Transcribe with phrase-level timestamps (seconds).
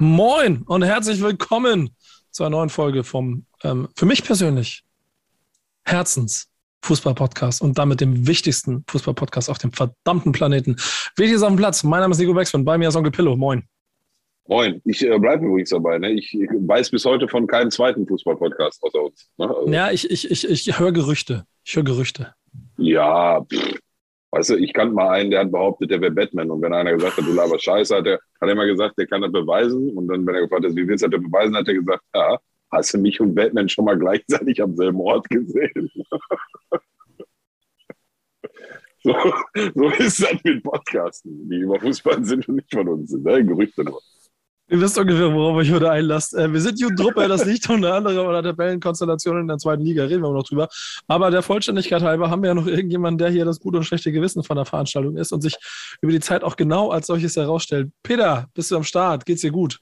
[0.00, 1.90] Moin und herzlich willkommen
[2.30, 4.84] zu einer neuen Folge vom, ähm, für mich persönlich,
[5.84, 6.48] Herzens
[6.82, 10.76] Fußball-Podcast und damit dem wichtigsten Fußball-Podcast auf dem verdammten Planeten.
[11.16, 11.82] Wichtig auf dem Platz.
[11.82, 12.64] Mein Name ist Nico Backspin.
[12.64, 13.36] Bei mir ist Onkel Pillow.
[13.36, 13.64] Moin.
[14.46, 15.98] Moin, ich äh, bleibe übrigens dabei.
[15.98, 16.12] Ne?
[16.12, 19.28] Ich, ich weiß bis heute von keinem zweiten Fußball-Podcast außer uns.
[19.36, 19.48] Ne?
[19.48, 21.44] Also, ja, ich, ich, ich, ich höre Gerüchte.
[21.64, 22.34] Ich höre Gerüchte.
[22.76, 23.80] Ja, pff.
[24.30, 26.50] Weißt du, ich kannte mal einen, der hat behauptet, der wäre Batman.
[26.50, 29.06] Und wenn einer gesagt hat, du laberst Scheiße, hat er, hat er immer gesagt, der
[29.06, 29.96] kann das beweisen.
[29.96, 32.38] Und dann, wenn er gefragt hat, wie willst du das beweisen, hat er gesagt, ja,
[32.70, 35.90] hast du mich und Batman schon mal gleichzeitig am selben Ort gesehen?
[39.02, 39.14] so,
[39.74, 43.24] so ist das mit Podcasten, die über Fußball sind und nicht von uns sind.
[43.24, 43.44] Ne?
[43.44, 44.00] Gerüchte nur.
[44.70, 46.34] Ihr wisst ungefähr, worauf euch heute einlasst.
[46.34, 50.04] Äh, wir sind Jugendruppe, das liegt unter anderem an der Tabellenkonstellation in der zweiten Liga,
[50.04, 50.68] reden wir noch drüber.
[51.06, 54.12] Aber der Vollständigkeit halber haben wir ja noch irgendjemanden, der hier das gute und schlechte
[54.12, 55.56] Gewissen von der Veranstaltung ist und sich
[56.02, 57.90] über die Zeit auch genau als solches herausstellt.
[58.02, 59.24] Peter, bist du am Start?
[59.24, 59.80] Geht's dir gut?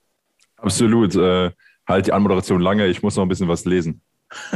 [0.57, 1.17] Absolut.
[1.17, 1.51] Äh,
[1.89, 4.03] halt die Anmoderation lange, ich muss noch ein bisschen was lesen.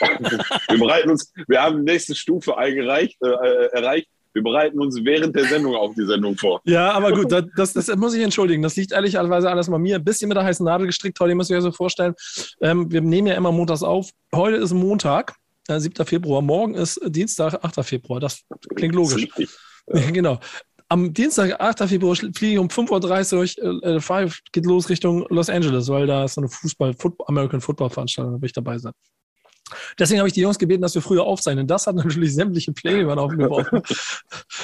[0.00, 4.08] wir bereiten uns, wir haben die nächste Stufe eingereicht, äh erreicht.
[4.34, 6.60] Wir bereiten uns während der Sendung auf die Sendung vor.
[6.68, 8.62] Ja, aber gut, das, das, das muss ich entschuldigen.
[8.62, 9.96] Das liegt ehrlicherweise alles mal mir.
[9.96, 12.14] Ein bisschen mit der heißen Nadel gestrickt heute, müsst ihr euch so vorstellen.
[12.60, 14.10] Ähm, wir nehmen ja immer montags auf.
[14.34, 15.34] Heute ist Montag,
[15.68, 16.04] äh, 7.
[16.04, 16.42] Februar.
[16.42, 17.84] Morgen ist Dienstag, 8.
[17.84, 18.20] Februar.
[18.20, 18.44] Das
[18.76, 19.28] klingt logisch.
[19.36, 20.10] Ja.
[20.12, 20.38] genau.
[20.90, 21.88] Am Dienstag, 8.
[21.88, 26.24] Februar, fliege ich um 5.30 Uhr, äh, 5 geht los Richtung Los Angeles, weil da
[26.24, 28.92] ist so eine Fußball, Football, American Football Veranstaltung, da will ich dabei sein.
[29.98, 31.66] Deswegen habe ich die Jungs gebeten, dass wir früher aufzeichnen.
[31.66, 33.82] Das hat natürlich sämtliche Pläne über den Haufen geworfen.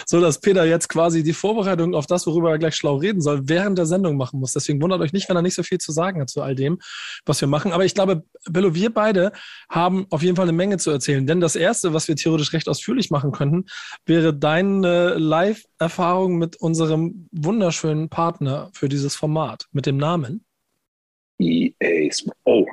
[0.06, 3.48] so dass Peter jetzt quasi die Vorbereitung auf das, worüber er gleich schlau reden soll,
[3.48, 4.52] während der Sendung machen muss.
[4.52, 6.78] Deswegen wundert euch nicht, wenn er nicht so viel zu sagen hat zu all dem,
[7.26, 7.72] was wir machen.
[7.72, 9.32] Aber ich glaube, Bello, wir beide
[9.68, 11.26] haben auf jeden Fall eine Menge zu erzählen.
[11.26, 13.66] Denn das Erste, was wir theoretisch recht ausführlich machen könnten,
[14.06, 20.44] wäre deine Live-Erfahrung mit unserem wunderschönen Partner für dieses Format, mit dem Namen.
[21.38, 22.10] EA
[22.44, 22.66] Oh.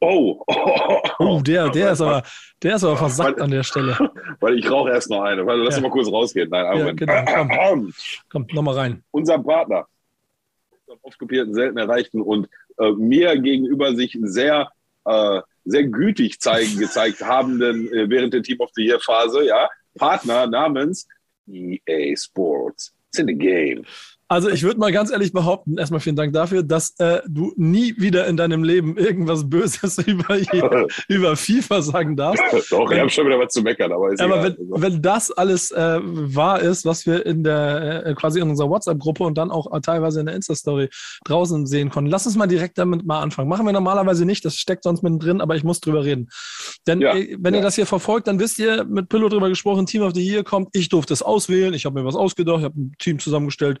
[0.00, 0.44] oh.
[0.46, 1.02] Oh.
[1.18, 2.22] oh, der, der ist aber,
[2.62, 3.96] der ist aber versackt an der Stelle.
[4.40, 5.44] Weil ich rauche erst noch eine.
[5.46, 5.82] Weil, lass ja.
[5.82, 6.48] mal kurz rausgehen.
[6.50, 7.46] Nein, ja, genau.
[7.48, 7.92] Komm,
[8.30, 9.04] komm nochmal rein.
[9.10, 9.86] Unser Partner,
[11.02, 14.70] oft kopierten, selten erreichten und äh, mir gegenüber sich sehr,
[15.04, 19.68] äh, sehr gütig zeigen, gezeigt habenden äh, während der Team of the Year Phase, ja,
[19.96, 21.06] Partner namens
[21.46, 22.94] EA Sports.
[23.08, 23.84] It's in the game.
[24.34, 27.94] Also ich würde mal ganz ehrlich behaupten, erstmal vielen Dank dafür, dass äh, du nie
[27.98, 30.36] wieder in deinem Leben irgendwas Böses über,
[31.06, 32.42] über FIFA sagen darfst.
[32.72, 35.70] Doch, ich habe schon wieder was zu meckern, aber ist Aber wenn, wenn das alles
[35.70, 39.70] äh, wahr ist, was wir in der äh, quasi in unserer WhatsApp-Gruppe und dann auch
[39.82, 40.88] teilweise in der Insta-Story
[41.24, 43.48] draußen sehen konnten, lass uns mal direkt damit mal anfangen.
[43.48, 46.28] Machen wir normalerweise nicht, das steckt sonst mittendrin, aber ich muss drüber reden.
[46.88, 47.60] Denn ja, äh, wenn ja.
[47.60, 50.42] ihr das hier verfolgt, dann wisst ihr, mit Pillow drüber gesprochen, Team of the Year
[50.42, 53.78] kommt, ich durfte es auswählen, ich habe mir was ausgedacht, ich habe ein Team zusammengestellt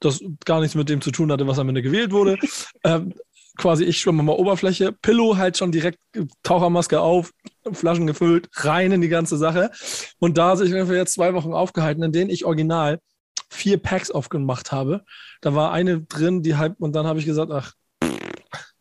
[0.00, 2.36] das gar nichts mit dem zu tun hatte, was am Ende gewählt wurde.
[2.84, 3.14] ähm,
[3.56, 5.98] quasi ich schwimme mal Oberfläche, Pillow halt schon direkt
[6.42, 7.32] Tauchermaske auf,
[7.72, 9.70] Flaschen gefüllt, rein in die ganze Sache.
[10.18, 12.98] Und da sich ich jetzt zwei Wochen aufgehalten, in denen ich original
[13.50, 15.04] vier Packs aufgemacht habe.
[15.40, 17.72] Da war eine drin, die halb, und dann habe ich gesagt, ach,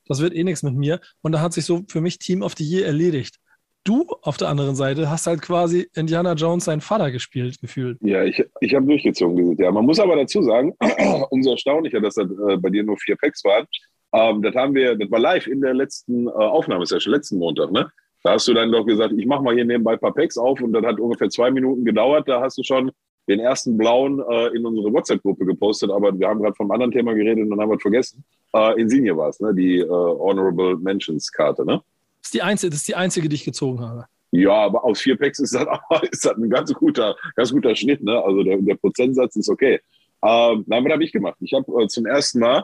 [0.07, 1.00] das wird eh nichts mit mir.
[1.22, 3.40] Und da hat sich so für mich Team of the Year erledigt
[3.83, 7.97] du auf der anderen Seite hast halt quasi Indiana Jones seinen Vater gespielt, gefühlt.
[8.01, 9.71] Ja, ich, ich habe durchgezogen Jahr.
[9.71, 10.73] Man muss aber dazu sagen,
[11.29, 13.66] umso erstaunlicher, dass das äh, bei dir nur vier Packs waren.
[14.13, 17.89] Ähm, das haben wir, das war live in der letzten äh, Aufnahmesession, letzten Montag, ne?
[18.23, 20.61] Da hast du dann doch gesagt, ich mache mal hier nebenbei ein paar Packs auf
[20.61, 22.29] und das hat ungefähr zwei Minuten gedauert.
[22.29, 22.89] Da hast du schon
[23.27, 27.13] den ersten blauen äh, in unsere WhatsApp-Gruppe gepostet, aber wir haben gerade vom anderen Thema
[27.13, 28.23] geredet und dann haben wir es vergessen.
[28.53, 29.53] Äh, Insigne war es, ne?
[29.53, 31.81] Die äh, Honorable Mentions-Karte, ne?
[32.23, 34.05] Das ist, die einzige, das ist die einzige, die ich gezogen habe.
[34.31, 35.67] Ja, aber aus vier Packs ist das,
[36.11, 38.01] ist das ein ganz guter, ganz guter Schnitt.
[38.01, 38.17] Ne?
[38.17, 39.79] Also der, der Prozentsatz ist okay.
[40.23, 41.35] Ähm, nein, was habe ich gemacht?
[41.41, 42.63] Ich habe äh, zum ersten Mal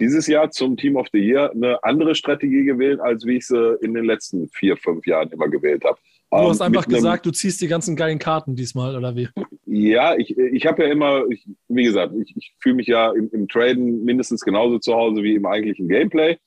[0.00, 3.76] dieses Jahr zum Team of the Year eine andere Strategie gewählt, als wie ich sie
[3.80, 5.98] in den letzten vier, fünf Jahren immer gewählt habe.
[6.32, 9.28] Du ähm, hast einfach gesagt, du ziehst die ganzen geilen Karten diesmal, oder wie?
[9.66, 13.30] Ja, ich, ich habe ja immer, ich, wie gesagt, ich, ich fühle mich ja im,
[13.32, 16.38] im Traden mindestens genauso zu Hause wie im eigentlichen Gameplay.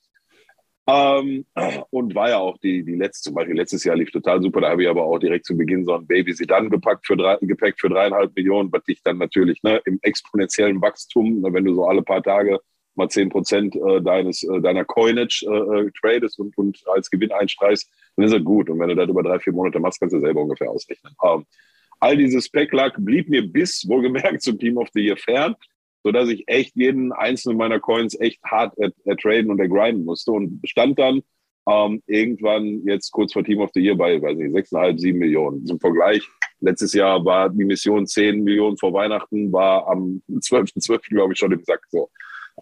[0.86, 1.46] Ähm,
[1.92, 4.62] und war ja auch die, die letzte, zum Beispiel letztes Jahr lief total super.
[4.62, 7.38] Da habe ich aber auch direkt zu Beginn so ein Baby Sedan gepackt für drei,
[7.42, 11.74] gepackt für dreieinhalb Millionen, was dich dann natürlich ne, im exponentiellen Wachstum, ne, wenn du
[11.74, 12.60] so alle paar Tage
[12.96, 17.90] mal 10 Prozent äh, deines, äh, deiner Coinage äh, tradest und, und als Gewinn einstreichst,
[18.16, 18.70] dann ist er gut.
[18.70, 21.16] Und wenn du das über drei, vier Monate machst, kannst du selber ungefähr ausrechnen.
[21.24, 21.46] Ähm,
[22.00, 25.56] all dieses Packlack blieb mir bis, wohlgemerkt, zum Team of the Year fern,
[26.04, 31.00] sodass ich echt jeden einzelnen meiner Coins echt hart ertraden und ergrinden musste und stand
[31.00, 31.22] dann
[31.68, 35.66] ähm, irgendwann jetzt kurz vor Team of the Year bei, weiß nicht, 6,5, 7 Millionen.
[35.66, 36.28] Zum Vergleich,
[36.60, 40.86] letztes Jahr war die Mission 10 Millionen vor Weihnachten, war am 12.12.
[40.88, 42.10] .12., glaube ich, schon im Sack so.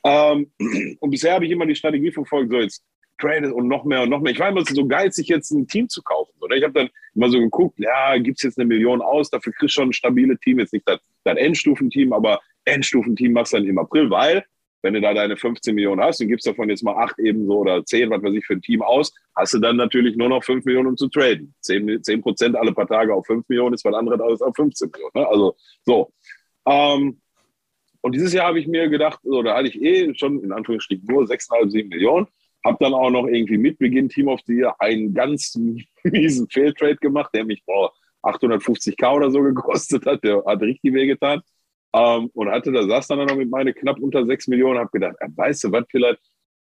[0.04, 0.52] Ähm,
[1.00, 2.84] und bisher habe ich immer die Strategie verfolgt, so jetzt
[3.22, 4.34] Trade und noch mehr und noch mehr.
[4.34, 6.34] Ich war immer so geizig, jetzt ein Team zu kaufen.
[6.42, 6.56] Oder?
[6.56, 9.78] Ich habe dann immer so geguckt, ja, gibt es jetzt eine Million aus, dafür kriegst
[9.78, 13.78] du schon ein stabiles Team, jetzt nicht das, das Endstufenteam, aber Endstufenteam machst dann im
[13.78, 14.44] April, weil
[14.82, 17.86] wenn du da deine 15 Millionen hast und gibst davon jetzt mal acht ebenso oder
[17.86, 20.66] zehn, was weiß ich, für ein Team aus, hast du dann natürlich nur noch fünf
[20.66, 21.54] Millionen, um zu traden.
[21.62, 25.12] Zehn, Prozent alle paar Tage auf fünf Millionen ist was anderes als auf 15 Millionen.
[25.14, 25.28] Ne?
[25.28, 26.12] Also so.
[26.66, 27.22] Ähm,
[28.02, 31.24] und dieses Jahr habe ich mir gedacht, oder hatte ich eh schon in Anführungsstrichen nur
[31.24, 32.28] 6,5, 7 Millionen.
[32.66, 35.56] Habe dann auch noch irgendwie mit Beginn Team of the Year einen ganz
[36.04, 37.94] miesen Failtrade gemacht, der mich boah,
[38.24, 40.24] 850k oder so gekostet hat.
[40.24, 41.42] Der hat richtig wehgetan.
[41.94, 45.16] Ähm, und hatte da saß dann noch mit meine knapp unter 6 Millionen, habe gedacht,
[45.20, 46.22] äh, weißt du was, vielleicht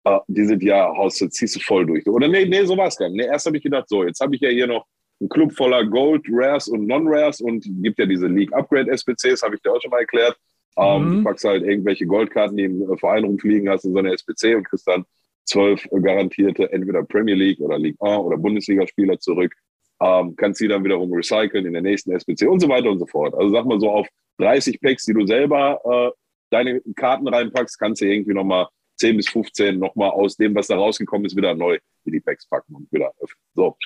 [0.03, 2.05] äh, dieses Jahr haust du, ziehst du voll durch.
[2.07, 3.17] Oder nee, nee, so war es gar nicht.
[3.17, 4.85] Nee, erst habe ich gedacht, so, jetzt habe ich ja hier noch
[5.19, 9.55] einen Club voller Gold, Rares und Non-Rares und gibt ja diese League Upgrade SPCs, habe
[9.55, 10.37] ich dir auch schon mal erklärt.
[10.77, 11.17] Ähm, mhm.
[11.17, 14.63] Du packst halt irgendwelche Goldkarten, die im Verein rumfliegen, hast in so eine SPC und
[14.65, 15.05] kriegst dann
[15.45, 19.53] zwölf garantierte entweder Premier League oder League 1 oder Bundesligaspieler zurück.
[20.01, 23.05] Ähm, kannst sie dann wiederum recyceln in der nächsten SPC und so weiter und so
[23.05, 23.33] fort.
[23.33, 24.07] Also sag mal so auf
[24.39, 26.11] 30 Packs, die du selber äh,
[26.49, 30.75] deine Karten reinpackst, kannst du irgendwie nochmal 10 bis 15 nochmal aus dem, was da
[30.75, 33.43] rausgekommen ist, wieder neu in die Packs packen und wieder öffnen.
[33.53, 33.77] So.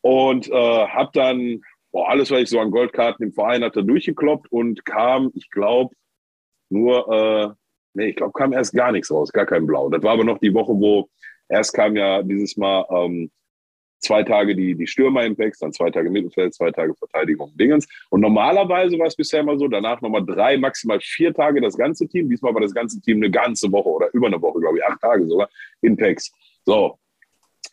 [0.00, 1.60] Und äh, hab dann
[1.90, 5.94] boah, alles, was ich so an Goldkarten im Verein hatte, durchgekloppt und kam, ich glaube,
[6.70, 7.48] nur, äh,
[7.94, 9.88] nee, ich glaube, kam erst gar nichts raus, gar kein Blau.
[9.88, 11.08] Das war aber noch die Woche, wo
[11.48, 13.30] erst kam ja dieses Mal ähm,
[14.00, 17.86] zwei Tage die, die Stürmer im Packs, dann zwei Tage Mittelfeld, zwei Tage Verteidigung, Dingens.
[18.10, 22.08] Und normalerweise war es bisher immer so, danach nochmal drei, maximal vier Tage das ganze
[22.08, 22.28] Team.
[22.28, 25.00] Diesmal war das ganze Team eine ganze Woche oder über eine Woche, glaube ich, acht
[25.00, 25.48] Tage sogar
[25.82, 26.32] in Packs.
[26.64, 26.98] So,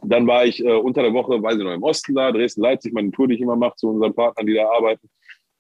[0.04, 3.12] dann war ich äh, unter der Woche, weiß ich noch, im Osten da, Dresden-Leipzig, meine
[3.12, 5.10] Tour, die ich immer mache zu unseren Partnern, die da arbeiten.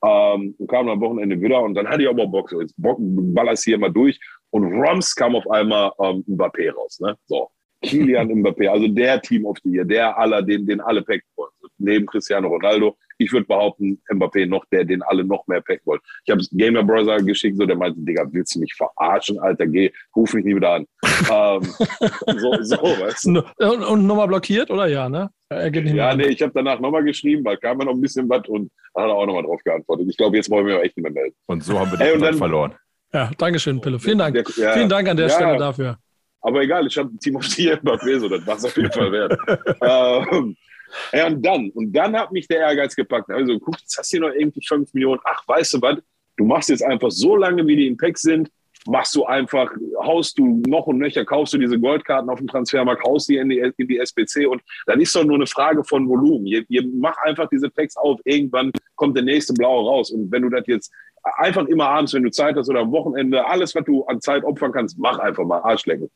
[0.04, 2.98] Ähm, und kam am Wochenende wieder und dann hatte ich aber Bock, so jetzt Bock,
[3.00, 4.20] ballerst hier mal durch.
[4.50, 7.00] Und Roms kam auf einmal ähm, Mbappé raus.
[7.00, 7.18] Ne?
[7.26, 7.50] So,
[7.81, 11.51] Kilian Mbappé, also der Team of the Year, der aller, den, den alle packen wollen.
[11.77, 12.98] Neben Cristiano Ronaldo.
[13.18, 16.00] Ich würde behaupten, Mbappé noch der, den alle noch mehr packen wollen.
[16.25, 19.92] Ich habe Gamer Brother geschickt, so der meinte, Digga, willst du mich verarschen, Alter, geh,
[20.16, 20.86] ruf mich nie wieder an.
[21.31, 21.62] ähm,
[22.39, 23.44] so, so, weißt du?
[23.57, 25.30] Und, und nochmal blockiert, oder ja, ne?
[25.51, 28.71] ja, nee, ich habe danach nochmal geschrieben, weil kam ja noch ein bisschen was und
[28.94, 30.07] dann hat er auch nochmal drauf geantwortet.
[30.10, 31.36] Ich glaube, jetzt wollen wir echt nicht mehr melden.
[31.45, 32.74] Und so haben wir den dann, verloren.
[33.13, 34.00] Ja, Dankeschön, Pillow.
[34.00, 34.33] Vielen Dank.
[34.33, 35.98] Der, ja, Vielen Dank an der ja, Stelle dafür.
[36.45, 38.92] Aber egal, ich habe ein Team the Year Mbappé, so das war es auf jeden
[38.92, 39.36] Fall wert.
[39.81, 40.56] ähm,
[41.12, 43.31] ja, und dann, und dann hat mich der Ehrgeiz gepackt.
[43.31, 45.19] Also, guck, jetzt hast du hier noch irgendwie 5 Millionen.
[45.24, 45.97] Ach, weißt du was?
[46.38, 48.51] Du machst jetzt einfach so lange, wie die im Pack sind,
[48.86, 49.71] machst du einfach,
[50.03, 53.50] haust du noch und nöcher, kaufst du diese Goldkarten auf dem Transfermarkt, haust die in
[53.50, 56.45] die, in die SPC und dann ist doch nur eine Frage von Volumen.
[56.45, 60.12] Ihr, ihr macht einfach diese Packs auf, irgendwann kommt der nächste blaue raus.
[60.12, 60.92] Und wenn du das jetzt
[61.38, 64.44] einfach immer abends, wenn du Zeit hast oder am Wochenende, alles, was du an Zeit
[64.44, 66.12] opfern kannst, mach einfach mal Arschlecken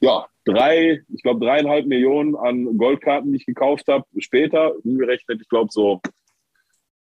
[0.00, 4.04] ja, drei, ich glaube dreieinhalb Millionen an Goldkarten, die ich gekauft habe.
[4.18, 6.00] Später, umgerechnet, ich glaube so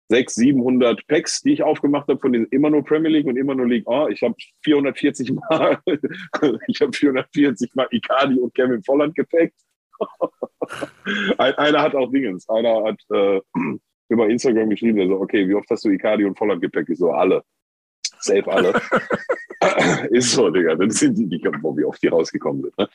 [0.08, 3.54] sechs, 700 Packs, die ich aufgemacht habe von den immer nur Premier League und immer
[3.54, 5.78] nur League Oh, Ich habe 440 Mal,
[6.68, 9.54] ich habe 440 Mal Icardi und Kevin Volland gepackt.
[11.38, 13.40] einer hat auch Dingens, einer hat äh,
[14.08, 16.90] über Instagram geschrieben, der so, okay, wie oft hast du Icardi und Volland gepackt?
[16.90, 17.42] Ich so, alle.
[18.20, 18.74] Safe alle.
[20.10, 20.74] ist so, Digga.
[20.74, 22.78] Das sind die, die wie oft die rausgekommen sind.
[22.78, 22.88] Ne?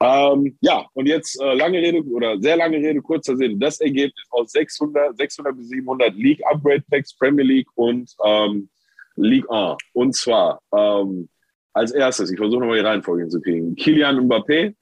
[0.00, 3.58] Ähm, ja, und jetzt äh, lange Rede oder sehr lange Rede, kurzer Sinn.
[3.58, 8.68] Das Ergebnis aus 600, 600 bis 700 League Upgrade Packs, Premier League und ähm,
[9.16, 9.76] League 1.
[9.92, 11.28] Und zwar ähm,
[11.72, 13.74] als erstes, ich versuche nochmal die Reihenfolge hinzukriegen.
[13.74, 14.74] Kilian Mbappé,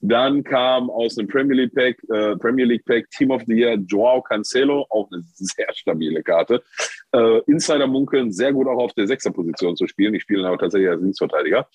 [0.00, 3.74] dann kam aus dem Premier League Pack, äh, Premier League Pack Team of the Year
[3.86, 6.62] Joao Cancelo, auch eine sehr stabile Karte.
[7.12, 10.14] Äh, Insider munkeln, sehr gut auch auf der Sechser-Position zu spielen.
[10.14, 11.68] Ich spiele aber tatsächlich als Linksverteidiger.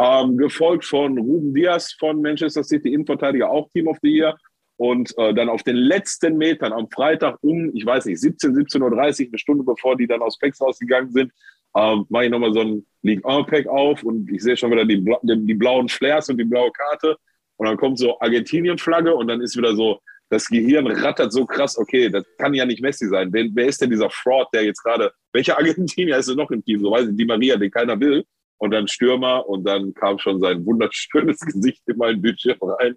[0.00, 4.36] Ähm, gefolgt von Ruben Diaz von Manchester City, Innenverteidiger, auch Team of the Year.
[4.76, 8.80] Und äh, dann auf den letzten Metern am Freitag um, ich weiß nicht, 17, 17.30
[8.82, 11.32] Uhr, eine Stunde bevor die dann aus Packs rausgegangen sind,
[11.76, 14.84] ähm, mache ich nochmal so ein League 1 Pack auf und ich sehe schon wieder
[14.84, 17.16] die, die, blauen Flares und die blaue Karte.
[17.58, 20.00] Und dann kommt so Argentinien-Flagge und dann ist wieder so,
[20.30, 23.32] das Gehirn rattert so krass, okay, das kann ja nicht Messi sein.
[23.32, 26.64] Wer, wer ist denn dieser Fraud, der jetzt gerade, welcher Argentinier ist denn noch im
[26.64, 26.80] Team?
[26.80, 28.24] So weiß ich, die Maria, den keiner will.
[28.58, 32.94] und dann Stürmer und dann kam schon sein wunderschönes Gesicht in mein Bildschirm rein.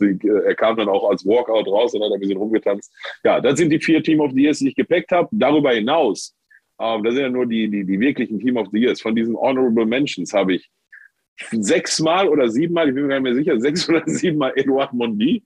[0.00, 2.92] Äh, er kam dann auch als Walkout raus und hat ein bisschen rumgetanzt.
[3.24, 5.28] Ja, das sind die vier Team of the Years, die ich gepackt habe.
[5.32, 6.34] Darüber hinaus,
[6.80, 9.02] ähm, das sind ja nur die, die, die wirklichen Team of the Years.
[9.02, 10.70] Von diesen Honorable Mentions habe ich
[11.50, 15.44] sechsmal oder siebenmal, ich bin mir gar nicht mehr sicher, sechs oder siebenmal Eduard Mondi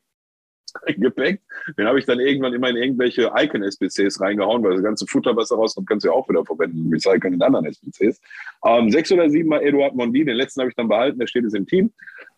[0.96, 1.42] gepackt.
[1.78, 5.48] Den habe ich dann irgendwann immer in irgendwelche Icon-SPCs reingehauen, weil das ganze Futter, was
[5.48, 8.20] da rauskommt, kannst du ja auch wieder verwenden, recyceln in anderen SPCs.
[8.64, 11.54] Ähm, sechs oder siebenmal Eduard Mondi, den letzten habe ich dann behalten, der steht jetzt
[11.54, 11.92] im Team.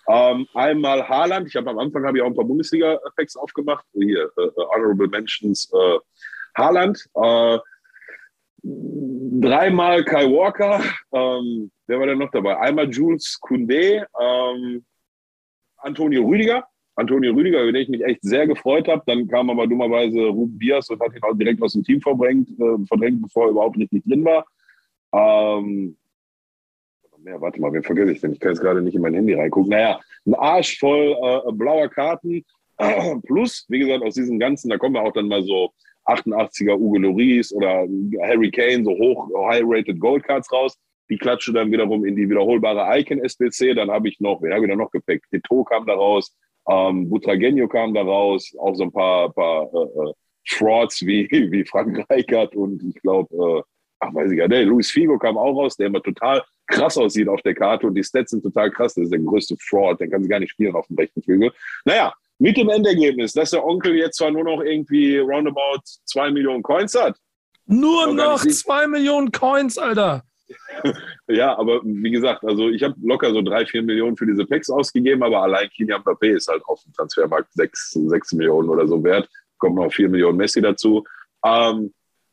[0.08, 4.30] Ähm, einmal Haaland, ich habe am Anfang habe ich auch ein paar Bundesliga-Packs aufgemacht, hier,
[4.36, 5.98] äh, äh, Honorable Mentions äh,
[6.56, 7.04] Haaland.
[7.14, 7.58] Äh,
[8.62, 10.82] dreimal Kai Walker,
[11.12, 12.58] ähm, wer war denn noch dabei?
[12.58, 14.84] Einmal Jules Koundé, ähm,
[15.78, 19.02] Antonio Rüdiger, Antonio Rüdiger, über den ich mich echt sehr gefreut habe.
[19.06, 22.48] Dann kam aber dummerweise Ruben Diaz und hat ihn auch direkt aus dem Team verdrängt,
[22.50, 24.46] äh, verdrängt bevor er überhaupt nicht drin war.
[25.12, 25.96] Ähm,
[27.26, 28.32] mehr, warte mal, wen vergesse ich denn?
[28.32, 29.70] Ich kann jetzt gerade nicht in mein Handy reingucken.
[29.70, 32.44] Naja, ein Arsch voll äh, blauer Karten.
[33.26, 35.72] Plus, wie gesagt, aus diesen ganzen, da kommen wir auch dann mal so
[36.06, 37.86] 88er Ugo Loris oder
[38.22, 40.78] Harry Kane, so hoch, high-rated Goldcards raus.
[41.08, 43.74] Die klatsche dann wiederum in die wiederholbare Icon SBC.
[43.74, 45.26] Dann habe ich noch, wer habe ich da noch gepackt?
[45.32, 46.36] Eto kam da raus,
[46.68, 50.12] ähm, Butragenio kam da raus, auch so ein paar, paar äh, äh
[50.48, 53.62] Frauds wie, wie Frank Reichert und ich glaube, äh,
[54.00, 57.28] ach weiß ich gar nicht, Luis Figo kam auch raus, der immer total krass aussieht
[57.28, 58.94] auf der Karte und die Stats sind total krass.
[58.94, 61.52] Das ist der größte Fraud, der kann sie gar nicht spielen auf dem rechten Flügel.
[61.84, 66.62] Naja, mit dem Endergebnis, dass der Onkel jetzt zwar nur noch irgendwie roundabout zwei Millionen
[66.62, 67.16] Coins hat.
[67.66, 70.24] Nur noch zwei Millionen Coins, Alter.
[71.28, 74.70] ja, aber wie gesagt, also ich habe locker so drei, vier Millionen für diese Packs
[74.70, 79.02] ausgegeben, aber allein Kilian Mbappé ist halt auf dem Transfermarkt sechs, sechs Millionen oder so
[79.02, 79.28] wert.
[79.58, 81.04] Kommt noch vier Millionen Messi dazu.
[81.44, 81.92] Ähm,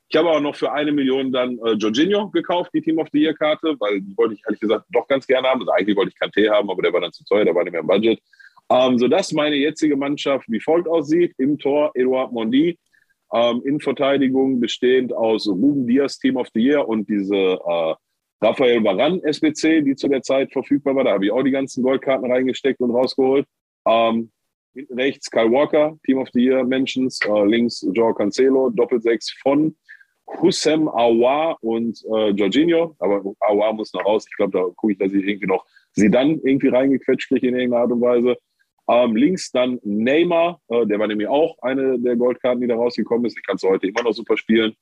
[0.09, 3.19] ich habe auch noch für eine Million dann äh, Jorginho gekauft, die Team of the
[3.19, 5.61] Year Karte, weil die wollte ich ehrlich gesagt doch ganz gerne haben.
[5.61, 7.71] Also eigentlich wollte ich Kanté haben, aber der war dann zu teuer, der war nicht
[7.71, 8.19] mehr im Budget.
[8.69, 11.33] Ähm, sodass meine jetzige Mannschaft wie folgt aussieht.
[11.37, 12.77] Im Tor Eduard Mondi,
[13.33, 17.95] ähm, in Verteidigung bestehend aus Ruben Diaz Team of the Year und diese äh,
[18.43, 21.05] Raphael Varan SBC, die zu der Zeit verfügbar war.
[21.05, 23.47] Da habe ich auch die ganzen Goldkarten reingesteckt und rausgeholt.
[23.87, 24.31] Ähm,
[24.89, 29.75] rechts Kyle Walker, Team of the Year Mentions, äh, links Joao Cancelo, Doppelsechs von
[30.41, 32.95] Hussem Awa und äh, Jorginho.
[32.99, 34.25] Aber Awa muss noch raus.
[34.29, 37.55] Ich glaube, da gucke ich, dass ich irgendwie noch sie dann irgendwie reingequetscht kriege in
[37.55, 38.37] irgendeiner Art und Weise.
[38.89, 43.25] Ähm, links dann Neymar, äh, der war nämlich auch eine der Goldkarten, die da rausgekommen
[43.25, 43.37] ist.
[43.37, 44.73] Die kannst du heute immer noch super spielen.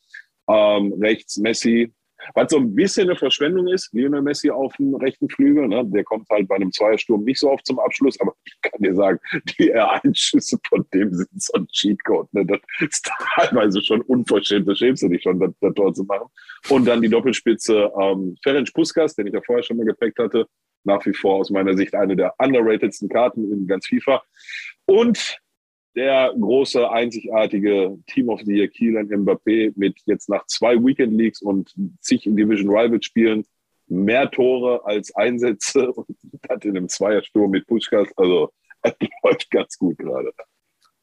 [0.48, 1.94] Ähm, rechts Messi,
[2.34, 5.84] was so ein bisschen eine Verschwendung ist, Lionel Messi auf dem rechten Flügel, ne?
[5.86, 8.96] der kommt halt bei einem Zweiersturm nicht so oft zum Abschluss, aber ich kann dir
[8.96, 9.20] sagen,
[9.60, 12.34] die R1-Schüsse von dem sind so ein Cheatcode.
[12.34, 12.46] Ne?
[12.46, 16.28] Das ist teilweise schon unverschämt, da schämst du dich schon, das, das Tor zu machen.
[16.70, 20.48] Und dann die Doppelspitze ähm, Ferenc Puskas, den ich ja vorher schon mal gepackt hatte,
[20.84, 24.22] nach wie vor aus meiner Sicht eine der underratedsten Karten in ganz FIFA.
[24.86, 25.40] Und
[25.96, 31.42] der große, einzigartige Team of the Year Kylian Mbappé mit jetzt nach zwei Weekend Leagues
[31.42, 33.46] und zig Division Rivals Spielen
[33.88, 36.08] mehr Tore als Einsätze und
[36.50, 38.08] hat in einem Zweiersturm mit Puschkas.
[38.16, 38.94] Also, es
[39.24, 40.32] läuft ganz gut gerade.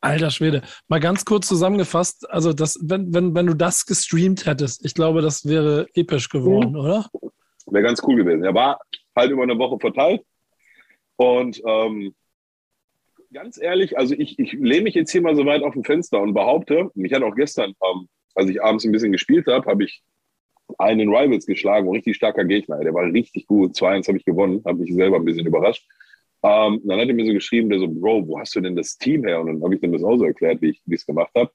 [0.00, 4.84] Alter Schwede, mal ganz kurz zusammengefasst, also das, wenn, wenn, wenn du das gestreamt hättest,
[4.84, 6.78] ich glaube, das wäre episch geworden, mhm.
[6.78, 7.06] oder?
[7.66, 8.44] Wäre ganz cool gewesen.
[8.44, 8.78] Er war
[9.16, 10.22] halt über eine Woche verteilt
[11.16, 12.14] und ähm,
[13.32, 16.20] ganz ehrlich, also ich, ich lehne mich jetzt hier mal so weit auf dem Fenster
[16.20, 19.84] und behaupte, mich hat auch gestern, ähm, als ich abends ein bisschen gespielt habe, habe
[19.84, 20.02] ich
[20.78, 22.78] einen Rivals geschlagen, ein richtig starker Gegner.
[22.80, 23.74] Der war richtig gut.
[23.74, 25.86] 2-1 habe ich gewonnen, habe mich selber ein bisschen überrascht.
[26.42, 28.96] Ähm, dann hat er mir so geschrieben, der so, Bro, wo hast du denn das
[28.96, 29.40] Team her?
[29.40, 31.50] Und dann habe ich dem das auch so erklärt, wie ich es gemacht habe.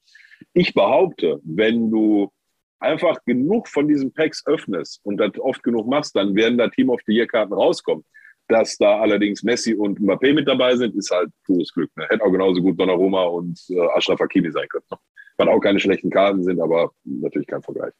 [0.53, 2.31] Ich behaupte, wenn du
[2.79, 6.89] einfach genug von diesen Packs öffnest und das oft genug machst, dann werden da Team
[6.89, 8.03] of the Year Karten rauskommen.
[8.47, 11.89] Dass da allerdings Messi und Mbappé mit dabei sind, ist halt pures Glück.
[11.95, 12.05] Ne?
[12.09, 14.85] Hätte auch genauso gut Donnarumma und äh, Ashraf Hakimi sein können.
[14.91, 14.97] Ne?
[15.37, 17.93] Was auch keine schlechten Karten sind, aber natürlich kein Vergleich.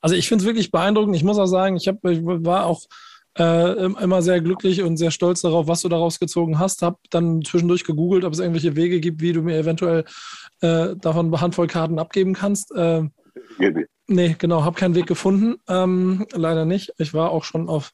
[0.00, 1.16] Also ich finde es wirklich beeindruckend.
[1.16, 2.82] Ich muss auch sagen, ich, hab, ich war auch
[3.38, 6.82] äh, immer sehr glücklich und sehr stolz darauf, was du daraus gezogen hast.
[6.82, 10.04] Hab dann zwischendurch gegoogelt, ob es irgendwelche Wege gibt, wie du mir eventuell
[10.60, 12.72] äh, davon eine Handvoll Karten abgeben kannst.
[12.74, 13.04] Äh,
[14.06, 15.56] nee, genau, habe keinen Weg gefunden.
[15.68, 16.92] Ähm, leider nicht.
[16.98, 17.92] Ich war auch schon auf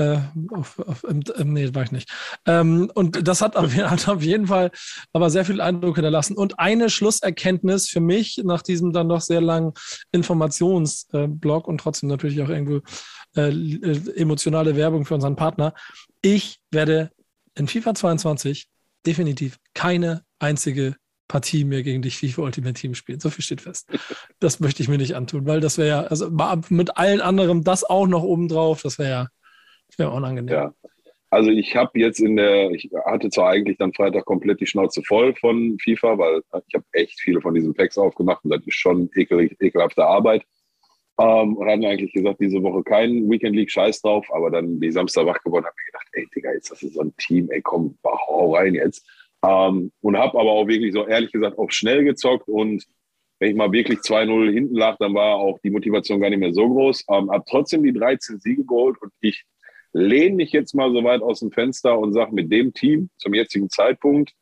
[0.00, 0.18] äh,
[0.50, 2.10] auf, auf, im, nee, war ich nicht.
[2.46, 4.70] Ähm, und das hat auf, hat auf, jeden Fall
[5.12, 6.36] aber sehr viel Eindruck hinterlassen.
[6.36, 9.72] Und eine Schlusserkenntnis für mich nach diesem dann doch sehr langen
[10.12, 12.80] Informationsblock und trotzdem natürlich auch irgendwo
[13.36, 13.50] äh,
[14.16, 15.74] emotionale Werbung für unseren Partner.
[16.22, 17.10] Ich werde
[17.54, 18.68] in FIFA 22
[19.06, 20.96] definitiv keine einzige
[21.28, 23.20] Partie mehr gegen dich FIFA Ultimate Team spielen.
[23.20, 23.88] So viel steht fest.
[24.40, 26.30] Das möchte ich mir nicht antun, weil das wäre ja, also
[26.70, 29.28] mit allen anderen das auch noch obendrauf, das wäre ja
[29.98, 30.52] wär unangenehm.
[30.54, 30.74] Ja.
[31.32, 35.00] Also ich habe jetzt in der, ich hatte zwar eigentlich dann Freitag komplett die Schnauze
[35.04, 38.74] voll von FIFA, weil ich habe echt viele von diesen Packs aufgemacht und das ist
[38.74, 40.44] schon ekelig, ekelhafte Arbeit.
[41.20, 44.90] Ähm, und hatten eigentlich gesagt, diese Woche kein Weekend League, scheiß drauf, aber dann die
[44.90, 47.60] Samstag wach geworden, habe mir gedacht, ey Digga, jetzt das ist so ein Team, ey
[47.62, 49.06] komm, hau rein jetzt.
[49.46, 52.84] Ähm, und habe aber auch wirklich so ehrlich gesagt auch schnell gezockt und
[53.38, 56.52] wenn ich mal wirklich 2-0 hinten lag, dann war auch die Motivation gar nicht mehr
[56.52, 57.06] so groß.
[57.08, 59.44] Ähm, habe trotzdem die 13 Siege geholt und ich
[59.92, 63.34] lehne mich jetzt mal so weit aus dem Fenster und sage mit dem Team zum
[63.34, 64.32] jetzigen Zeitpunkt,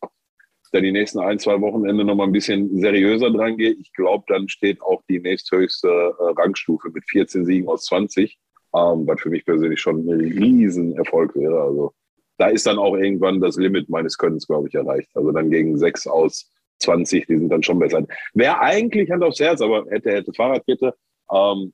[0.73, 4.25] da die nächsten ein, zwei Wochenende noch mal ein bisschen seriöser dran gehe, ich glaube,
[4.29, 8.39] dann steht auch die nächsthöchste äh, Rangstufe mit 14 Siegen aus 20,
[8.75, 11.63] ähm, was für mich persönlich schon ein Riesenerfolg wäre.
[11.63, 11.95] Also
[12.37, 15.09] da ist dann auch irgendwann das Limit meines Könnens, glaube ich, erreicht.
[15.15, 16.51] Also dann gegen sechs aus
[16.81, 18.07] 20, die sind dann schon besser.
[18.35, 20.95] Wäre eigentlich Hand aufs Herz, aber hätte, hätte Fahrradkette.
[21.33, 21.73] Ähm,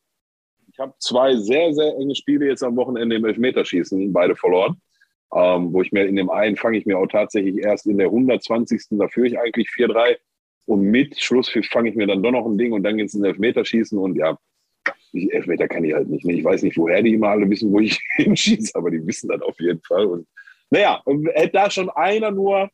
[0.75, 4.81] ich habe zwei sehr, sehr enge Spiele jetzt am Wochenende im Elfmeterschießen, beide verloren.
[5.33, 8.09] Ähm, wo ich mir in dem einen fange ich mir auch tatsächlich erst in der
[8.09, 8.83] 120.
[8.90, 10.16] Da führe ich eigentlich 4-3.
[10.66, 13.14] Und mit Schlusspfiff fange ich mir dann doch noch ein Ding und dann geht es
[13.14, 13.97] in Elfmeterschießen.
[13.97, 14.37] Und ja,
[15.12, 16.26] ich, Elfmeter kann ich halt nicht.
[16.26, 19.43] Ich weiß nicht, woher die immer alle wissen, wo ich hinschieße, aber die wissen das
[19.43, 20.07] auf jeden Fall.
[20.07, 20.26] Und
[20.71, 21.00] naja,
[21.35, 22.69] hätte da schon einer nur,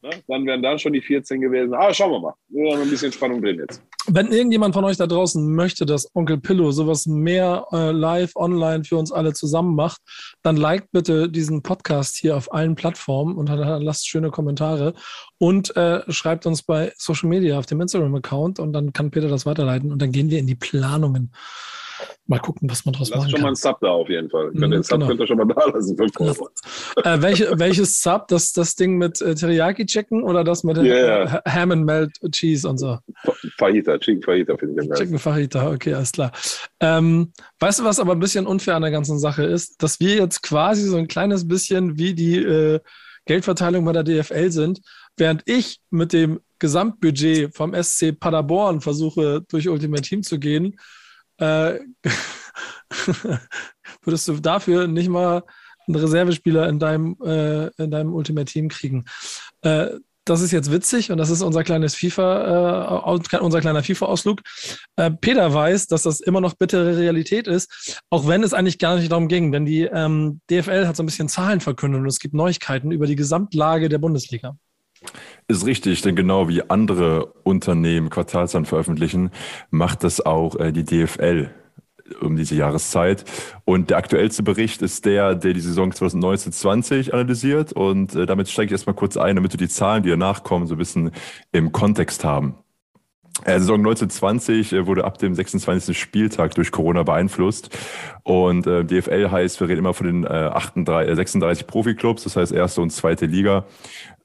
[0.00, 1.74] ne, dann wären da schon die 14 gewesen.
[1.74, 2.34] Aber schauen wir mal.
[2.48, 3.82] Wir haben ein bisschen Spannung drin jetzt.
[4.08, 8.84] Wenn irgendjemand von euch da draußen möchte, dass Onkel Pillow sowas mehr äh, live online
[8.84, 10.00] für uns alle zusammen macht,
[10.42, 14.94] dann liked bitte diesen Podcast hier auf allen Plattformen und lasst schöne Kommentare
[15.38, 19.44] und äh, schreibt uns bei Social Media auf dem Instagram-Account und dann kann Peter das
[19.44, 21.32] weiterleiten und dann gehen wir in die Planungen.
[22.26, 23.42] Mal gucken, was man draus Lass machen schon kann.
[23.42, 24.50] mal einen Sub da auf jeden Fall.
[24.52, 25.06] Mhm, den Sub genau.
[25.08, 25.96] könnt ihr schon mal da lassen.
[25.98, 28.28] äh, welche, welches Sub?
[28.28, 31.42] Das, das Ding mit äh, Teriyaki-Chicken oder das mit yeah.
[31.44, 32.98] äh, Ham and Melt Cheese und so?
[33.58, 36.32] Fajita, Chicken Fajita finde ich Chicken Fajita, okay, alles klar.
[36.80, 39.82] Ähm, weißt du, was aber ein bisschen unfair an der ganzen Sache ist?
[39.82, 42.80] Dass wir jetzt quasi so ein kleines bisschen wie die äh,
[43.26, 44.80] Geldverteilung bei der DFL sind,
[45.16, 50.78] während ich mit dem Gesamtbudget vom SC Paderborn versuche, durch Ultimate Team zu gehen,
[51.38, 51.80] äh,
[54.02, 55.42] würdest du dafür nicht mal
[55.86, 59.04] einen Reservespieler in deinem, äh, in deinem Ultimate Team kriegen.
[59.62, 59.90] Äh,
[60.26, 64.40] das ist jetzt witzig und das ist unser kleines FIFA, äh, unser kleiner FIFA-Ausflug.
[64.96, 68.96] Äh, Peter weiß, dass das immer noch bittere Realität ist, auch wenn es eigentlich gar
[68.96, 69.52] nicht darum ging.
[69.52, 73.06] Denn die ähm, DFL hat so ein bisschen Zahlen verkündet und es gibt Neuigkeiten über
[73.06, 74.56] die Gesamtlage der Bundesliga.
[75.48, 79.30] Ist richtig, denn genau wie andere Unternehmen Quartalszahlen veröffentlichen,
[79.70, 81.50] macht das auch äh, die DFL
[82.20, 83.24] um diese Jahreszeit.
[83.64, 87.72] Und der aktuellste Bericht ist der, der die Saison 2019-20 analysiert.
[87.72, 90.66] Und äh, damit steige ich erstmal kurz ein, damit du die Zahlen, die danach kommen,
[90.66, 91.10] so ein bisschen
[91.52, 92.56] im Kontext haben.
[93.46, 95.96] Äh, Saison 1920 äh, wurde ab dem 26.
[95.96, 97.70] Spieltag durch Corona beeinflusst.
[98.24, 102.50] Und äh, DFL heißt, wir reden immer von den äh, 38, 36 Profiklubs, das heißt
[102.50, 103.64] erste und zweite Liga.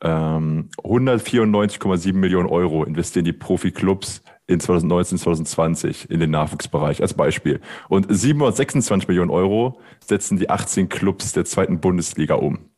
[0.01, 7.61] Ähm, 194,7 Millionen Euro investieren die Profiklubs in 2019, 2020 in den Nachwuchsbereich als Beispiel.
[7.89, 12.71] Und 726 Millionen Euro setzen die 18 Clubs der zweiten Bundesliga um.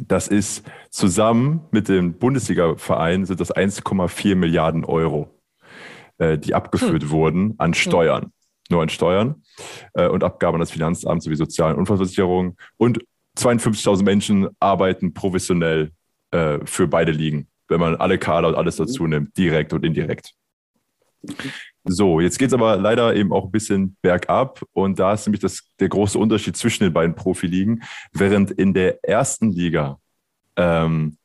[0.00, 5.28] Das ist zusammen mit dem Bundesliga-Verein sind das 1,4 Milliarden Euro,
[6.18, 7.10] äh, die abgeführt hm.
[7.10, 8.24] wurden an Steuern.
[8.24, 8.32] Hm.
[8.68, 9.42] Nur an Steuern
[9.94, 12.56] äh, und Abgaben an das Finanzamt sowie sozialen Unfallversicherung.
[12.76, 13.00] Und
[13.38, 15.92] 52.000 Menschen arbeiten professionell
[16.32, 20.34] äh, für beide Ligen, wenn man alle Kader und alles dazu nimmt, direkt und indirekt.
[21.84, 25.40] So, jetzt geht es aber leider eben auch ein bisschen bergab und da ist nämlich
[25.40, 27.82] das, der große Unterschied zwischen den beiden Profiligen.
[28.12, 29.98] Während in der ersten Liga
[30.56, 31.16] ähm,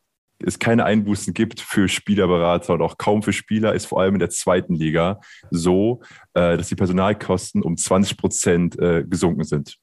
[0.44, 4.20] es keine Einbußen gibt für Spielerberater und auch kaum für Spieler, ist vor allem in
[4.20, 6.02] der zweiten Liga so,
[6.34, 9.78] äh, dass die Personalkosten um 20 Prozent äh, gesunken sind.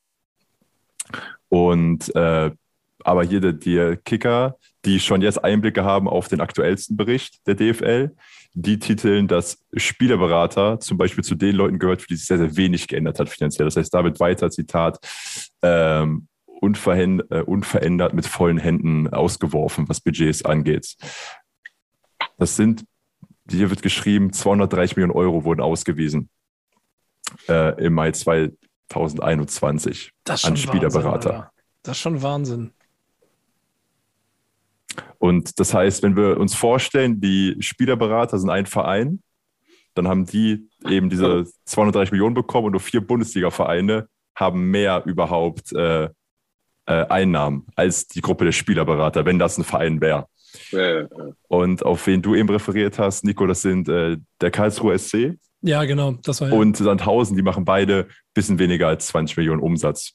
[1.48, 2.50] Und äh,
[3.04, 7.54] aber hier die, die Kicker, die schon jetzt Einblicke haben auf den aktuellsten Bericht der
[7.54, 8.14] DFL,
[8.54, 12.56] die titeln, dass Spielerberater zum Beispiel zu den Leuten gehört, für die sich sehr, sehr
[12.56, 13.66] wenig geändert hat finanziell.
[13.66, 14.98] Das heißt, David weiter, Zitat,
[15.62, 16.28] ähm,
[16.60, 20.96] äh, unverändert mit vollen Händen ausgeworfen, was Budgets angeht.
[22.36, 22.84] Das sind,
[23.48, 26.30] hier wird geschrieben, 230 Millionen Euro wurden ausgewiesen
[27.48, 30.10] äh, im Mai 2021
[30.42, 31.30] an Spielerberater.
[31.30, 31.48] Wahnsinn,
[31.82, 32.72] das ist schon Wahnsinn.
[35.18, 39.22] Und das heißt, wenn wir uns vorstellen, die Spielerberater sind ein Verein,
[39.94, 45.72] dann haben die eben diese 230 Millionen bekommen und nur vier Bundesliga-Vereine haben mehr überhaupt
[45.72, 46.10] äh, äh,
[46.86, 50.26] Einnahmen als die Gruppe der Spielerberater, wenn das ein Verein wäre.
[50.70, 51.08] Ja, ja.
[51.48, 55.84] Und auf wen du eben referiert hast, Nico, das sind äh, der Karlsruhe SC Ja,
[55.84, 56.12] genau.
[56.22, 56.54] Das war ja.
[56.54, 60.14] und Sandhausen, die machen beide ein bisschen weniger als 20 Millionen Umsatz.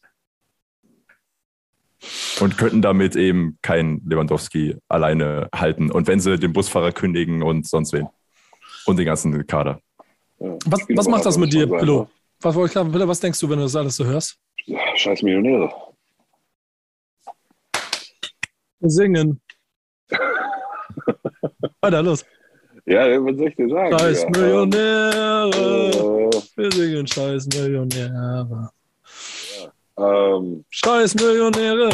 [2.39, 5.91] Und könnten damit eben keinen Lewandowski alleine halten.
[5.91, 8.07] Und wenn sie den Busfahrer kündigen und sonst wen.
[8.85, 9.79] Und den ganzen Kader.
[10.39, 10.57] ja.
[10.65, 12.01] was, was macht das mit dir, Pillow?
[12.01, 12.07] ne?
[12.41, 14.37] Was, was denkst du, wenn du das alles so hörst?
[14.65, 15.71] Ja, Scheiß Millionäre.
[18.81, 19.39] Singen.
[21.81, 22.25] Weiter, los.
[22.85, 23.97] Ja, was soll ich dir sagen?
[23.97, 25.49] Scheiß Millionäre.
[25.51, 28.69] Äh, Wir singen Scheiß Millionäre.
[29.97, 31.89] Ähm, Scheiß Millionäre.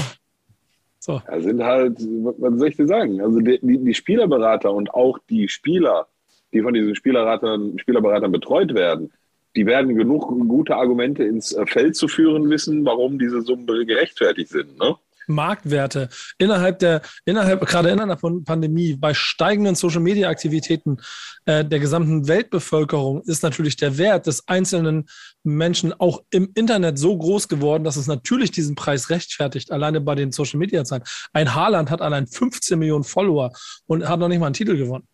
[1.00, 1.22] So.
[1.28, 3.22] Ja, sind halt, was soll ich dir sagen?
[3.22, 6.08] Also die, die, Spielerberater und auch die Spieler,
[6.54, 9.12] die von diesen Spielberatern, Spielerberatern betreut werden,
[9.56, 14.50] die werden genug gute Argumente ins äh, Feld zu führen wissen, warum diese Summen gerechtfertigt
[14.50, 14.78] sind.
[14.78, 14.96] Ne?
[15.30, 20.98] Marktwerte innerhalb der, innerhalb, gerade innerhalb von Pandemie, bei steigenden Social Media Aktivitäten
[21.46, 25.08] äh, der gesamten Weltbevölkerung ist natürlich der Wert des einzelnen
[25.44, 30.16] Menschen auch im Internet so groß geworden, dass es natürlich diesen Preis rechtfertigt, alleine bei
[30.16, 31.04] den Social Media Zahlen.
[31.34, 33.52] Ein Haaland hat allein 15 Millionen Follower
[33.88, 35.08] und hat noch nicht mal einen Titel gewonnen.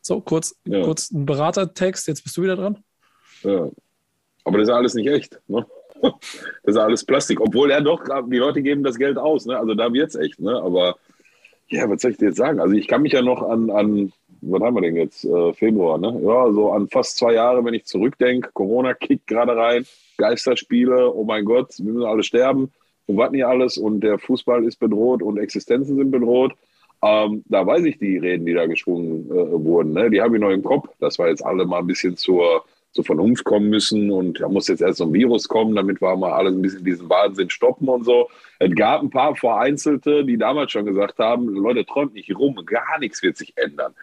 [0.00, 0.82] So, kurz, Ja.
[0.82, 2.78] kurz ein Beratertext, jetzt bist du wieder dran.
[3.42, 3.68] Ja.
[4.44, 5.38] Aber das ist alles nicht echt.
[5.48, 5.66] Ne?
[6.62, 7.40] Das ist alles Plastik.
[7.40, 9.46] Obwohl ja doch, die Leute geben das Geld aus.
[9.46, 9.58] Ne?
[9.58, 10.38] Also da wird es echt.
[10.38, 10.54] Ne?
[10.54, 10.96] Aber
[11.66, 12.60] ja, was soll ich dir jetzt sagen?
[12.60, 15.24] Also ich kann mich ja noch an, an was haben wir denn jetzt?
[15.24, 16.20] Äh, Februar, ne?
[16.22, 18.50] Ja, so an fast zwei Jahre, wenn ich zurückdenke.
[18.52, 19.84] Corona kickt gerade rein.
[20.16, 22.72] Geisterspiele, oh mein Gott, wir müssen alle sterben.
[23.06, 23.78] Und was nicht alles.
[23.78, 26.52] Und der Fußball ist bedroht und Existenzen sind bedroht.
[27.02, 29.92] Ähm, da weiß ich die Reden, die da geschwungen äh, wurden.
[29.92, 30.10] Ne?
[30.10, 30.88] Die habe ich noch im Kopf.
[30.98, 34.66] Das war jetzt alle mal ein bisschen zur, zur Vernunft kommen müssen und da muss
[34.66, 37.88] jetzt erst so ein Virus kommen, damit wir mal alles ein bisschen diesen Wahnsinn stoppen
[37.88, 38.28] und so.
[38.58, 42.98] Es gab ein paar Vereinzelte, die damals schon gesagt haben, Leute, träumt nicht rum, gar
[42.98, 43.94] nichts wird sich ändern.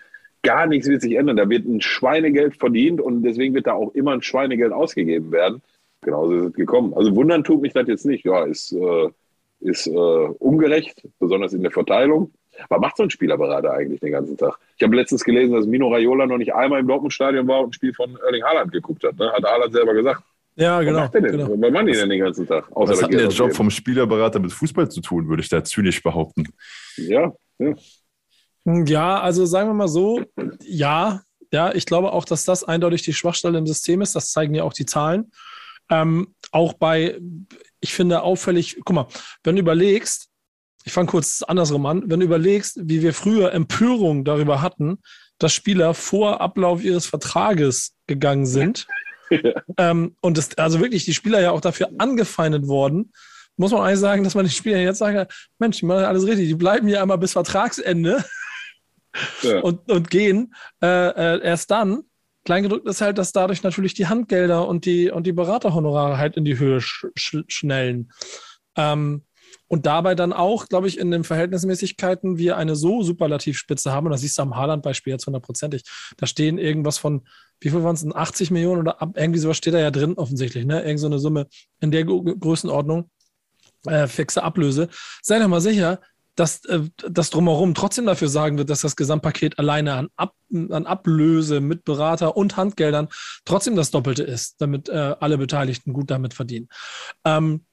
[0.45, 1.37] Gar nichts wird sich ändern.
[1.37, 5.61] Da wird ein Schweinegeld verdient und deswegen wird da auch immer ein Schweinegeld ausgegeben werden.
[6.01, 6.93] Genauso ist es gekommen.
[6.93, 8.25] Also wundern tut mich das jetzt nicht.
[8.25, 9.09] Ja, ist, äh,
[9.61, 12.31] ist äh, ungerecht, besonders in der Verteilung.
[12.69, 14.57] Was macht so ein Spielerberater eigentlich den ganzen Tag?
[14.77, 17.73] Ich habe letztens gelesen, dass Mino Raiola noch nicht einmal im Dortmund-Stadion war und ein
[17.73, 19.17] Spiel von Erling Haaland geguckt hat.
[19.17, 19.31] Ne?
[19.31, 20.23] Hat Haaland selber gesagt.
[20.55, 20.99] Ja, Was genau.
[20.99, 21.31] macht der denn?
[21.31, 21.49] genau.
[21.49, 22.65] Was machen die denn den ganzen Tag?
[22.71, 23.53] Außer Was das hat denn der Job ausgeben.
[23.55, 26.47] vom Spielerberater mit Fußball zu tun, würde ich da zynisch behaupten.
[26.95, 27.73] Ja, ja.
[28.65, 30.23] Ja, also sagen wir mal so,
[30.63, 34.15] ja, ja, ich glaube auch, dass das eindeutig die Schwachstelle im System ist.
[34.15, 35.31] Das zeigen ja auch die Zahlen.
[35.89, 37.19] Ähm, auch bei,
[37.79, 39.07] ich finde auffällig, guck mal,
[39.43, 40.29] wenn du überlegst,
[40.83, 44.99] ich fange kurz andersrum an, wenn du überlegst, wie wir früher Empörung darüber hatten,
[45.37, 48.87] dass Spieler vor Ablauf ihres Vertrages gegangen sind
[49.77, 53.11] ähm, und es, also wirklich die Spieler ja auch dafür angefeindet worden,
[53.57, 55.27] muss man eigentlich sagen, dass man den Spielern jetzt sagen,
[55.59, 58.23] Mensch, die machen ja alles richtig, die bleiben ja einmal bis Vertragsende
[59.41, 59.59] ja.
[59.59, 60.53] und, und gehen.
[60.81, 62.03] Äh, äh, erst dann,
[62.45, 66.45] kleingedrückt ist halt, dass dadurch natürlich die Handgelder und die, und die Beraterhonorare halt in
[66.45, 68.11] die Höhe sch sch schnellen.
[68.77, 69.23] Ähm,
[69.67, 74.11] und dabei dann auch, glaube ich, in den Verhältnismäßigkeiten wir eine so Superlativspitze haben, und
[74.11, 75.83] das siehst du am Haaland-Beispiel jetzt hundertprozentig.
[76.17, 77.27] Da stehen irgendwas von,
[77.59, 80.83] wie viel waren es, 80 Millionen oder irgendwie sowas steht da ja drin offensichtlich, ne?
[80.83, 81.47] Irgend so eine Summe
[81.79, 83.09] in der Größenordnung,
[83.87, 84.89] äh, fixe Ablöse.
[85.23, 85.99] Sei doch mal sicher,
[86.35, 90.85] dass äh, das drumherum trotzdem dafür sagen wird, dass das Gesamtpaket alleine an, Ab an
[90.85, 93.07] Ablöse mit Berater und Handgeldern
[93.45, 96.69] trotzdem das Doppelte ist, damit äh, alle Beteiligten gut damit verdienen.
[97.25, 97.65] Ähm,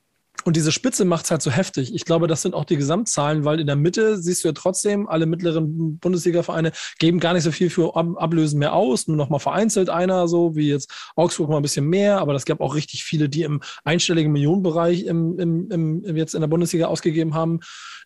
[0.45, 1.95] und diese Spitze macht es halt so heftig.
[1.95, 5.09] Ich glaube, das sind auch die Gesamtzahlen, weil in der Mitte siehst du ja trotzdem,
[5.09, 9.29] alle mittleren Bundesliga-Vereine geben gar nicht so viel für Ab Ablösen mehr aus, nur noch
[9.29, 12.75] mal vereinzelt einer, so wie jetzt Augsburg mal ein bisschen mehr, aber das gab auch
[12.75, 17.61] richtig viele, die im einstelligen Millionenbereich im, im, im, jetzt in der Bundesliga ausgegeben haben,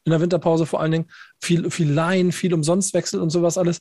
[0.05, 1.11] in der Winterpause vor allen Dingen.
[1.41, 3.81] Viel, viel Laien, viel Umsonstwechsel und sowas alles.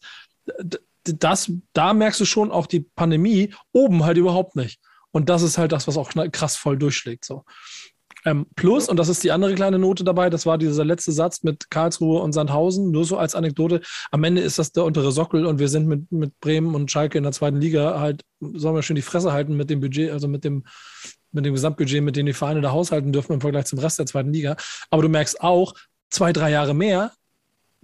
[1.03, 4.79] Das, da merkst du schon auch die Pandemie, oben halt überhaupt nicht.
[5.11, 7.23] Und das ist halt das, was auch krass voll durchschlägt.
[7.23, 7.45] So.
[8.25, 11.43] Ähm, plus, und das ist die andere kleine Note dabei, das war dieser letzte Satz
[11.43, 13.81] mit Karlsruhe und Sandhausen, nur so als Anekdote.
[14.11, 17.19] Am Ende ist das der untere Sockel und wir sind mit, mit Bremen und Schalke
[17.19, 20.27] in der zweiten Liga halt, sollen wir schön die Fresse halten mit dem Budget, also
[20.27, 20.65] mit dem,
[21.31, 24.07] mit dem Gesamtbudget, mit dem die Vereine da haushalten dürfen im Vergleich zum Rest der
[24.07, 24.55] zweiten Liga.
[24.89, 25.73] Aber du merkst auch,
[26.09, 27.11] zwei, drei Jahre mehr,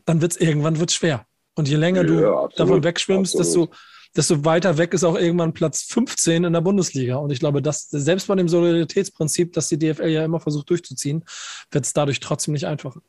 [0.05, 1.25] dann wird es irgendwann wird's schwer.
[1.53, 3.69] Und je länger du Ja, absolut, davon wegschwimmst, absolut.
[3.69, 3.81] desto,
[4.15, 7.15] desto weiter weg ist auch irgendwann Platz 15 in der Bundesliga.
[7.17, 11.23] Und ich glaube, dass selbst bei dem Solidaritätsprinzip, das die DFL ja immer versucht durchzuziehen,
[11.71, 13.01] wird es dadurch trotzdem nicht einfacher.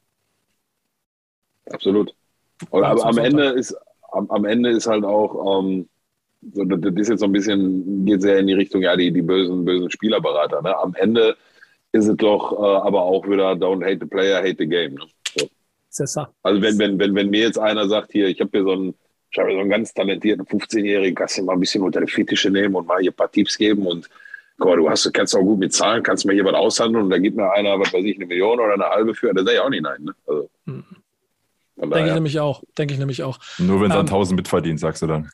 [1.70, 2.14] Absolut.
[2.70, 3.18] Aber zum am.
[3.18, 3.76] Ende ist
[4.12, 5.88] am, am Ende ist halt auch, ähm,
[6.52, 9.12] so, das das ist jetzt so ein bisschen, geht sehr in die Richtung, ja, die,
[9.12, 10.62] die bösen, bösen Spielerberater.
[10.62, 10.76] Ne?
[10.76, 11.36] Am Ende
[11.92, 14.94] ist es doch äh, aber auch wieder don't hate the player, hate the game.
[14.94, 15.06] Ne?
[15.36, 15.48] So.
[16.42, 18.94] Also wenn, wenn, wenn, wenn mir jetzt einer sagt, hier, ich habe hier so einen,
[19.32, 22.50] ich habe so einen ganz talentierten 15-Jährigen, kannst du mal ein bisschen unter die Fittiche
[22.50, 24.08] nehmen und mal hier ein paar Tipps geben und
[24.58, 27.10] guck mal, du hast, kannst auch gut mit Zahlen, kannst mir hier was aushandeln und
[27.10, 29.54] da gibt mir einer, was weiß ich, eine Million oder eine halbe für, da sage
[29.54, 30.02] ich auch nicht nein.
[30.02, 30.14] Ne?
[30.26, 30.84] Also, hm.
[31.76, 32.62] Denke ich nämlich auch.
[32.76, 33.38] Denke ich nämlich auch.
[33.58, 35.30] Nur wenn es ähm, 1000 mitverdient, sagst du dann.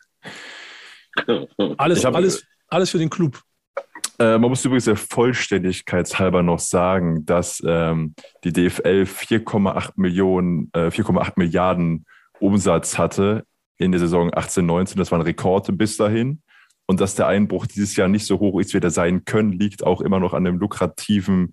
[1.76, 3.40] alles, hab, alles, alles für den Club.
[4.18, 10.86] Äh, man muss übrigens der Vollständigkeitshalber noch sagen, dass ähm, die DFL 4,8 Millionen, äh,
[10.86, 12.06] 4,8 Milliarden
[12.38, 13.44] Umsatz hatte
[13.78, 14.96] in der Saison 18/19.
[14.96, 16.42] Das war ein Rekord bis dahin.
[16.86, 19.84] Und dass der Einbruch dieses Jahr nicht so hoch ist, wie der sein können, liegt
[19.84, 21.52] auch immer noch an dem lukrativen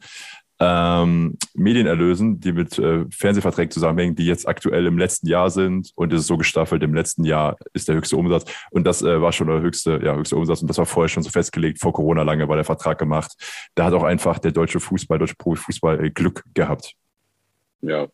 [0.59, 6.13] ähm, Medienerlösen, die mit äh, Fernsehverträgen zusammenhängen, die jetzt aktuell im letzten Jahr sind und
[6.13, 9.33] es ist so gestaffelt, im letzten Jahr ist der höchste Umsatz und das äh, war
[9.33, 12.23] schon der höchste, ja, höchste Umsatz und das war vorher schon so festgelegt, vor Corona
[12.23, 13.33] lange war der Vertrag gemacht.
[13.75, 16.93] Da hat auch einfach der deutsche Fußball, deutsche Profifußball äh, Glück gehabt.
[17.81, 18.07] Ja,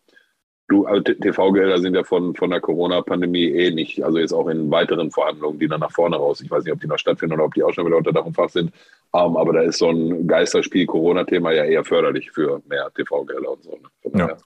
[0.71, 4.71] Du, also TV-Gelder sind ja von, von der Corona-Pandemie eh nicht, also jetzt auch in
[4.71, 7.43] weiteren Verhandlungen, die dann nach vorne raus, ich weiß nicht, ob die noch stattfinden oder
[7.43, 8.71] ob die auch schon wieder unter Dach und Fach sind,
[9.11, 13.51] um, ähm, aber da ist so ein Geisterspiel Corona-Thema ja eher förderlich für mehr TV-Gelder
[13.51, 13.71] und so.
[13.71, 14.17] Ne?
[14.17, 14.37] Ja.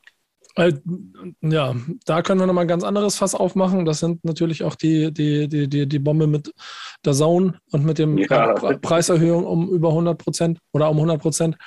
[0.56, 0.74] Äh,
[1.42, 3.86] ja, da können wir nochmal ein ganz anderes Fass aufmachen.
[3.86, 6.52] Das sind natürlich auch die, die, die, die, die Bombe mit
[7.04, 8.54] der Zone und mit dem ja.
[8.54, 11.58] Preiserhöhung um über 100 Prozent oder um 100 Prozent.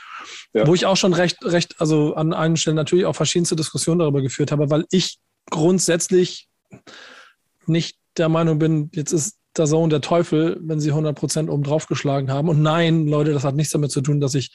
[0.54, 0.66] Ja.
[0.66, 4.22] Wo ich auch schon recht, recht, also an einigen Stellen natürlich auch verschiedenste Diskussionen darüber
[4.22, 5.18] geführt habe, weil ich
[5.50, 6.48] grundsätzlich
[7.66, 11.62] nicht der Meinung bin, jetzt ist der Zone der Teufel, wenn sie 100 Prozent oben
[11.62, 12.48] drauf geschlagen haben.
[12.48, 14.50] Und nein, Leute, das hat nichts damit zu tun, dass ich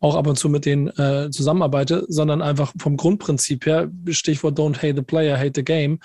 [0.00, 4.76] auch ab und zu mit denen äh, zusammenarbeite, sondern einfach vom Grundprinzip her, Stichwort Don't
[4.76, 5.98] hate the player, hate the game,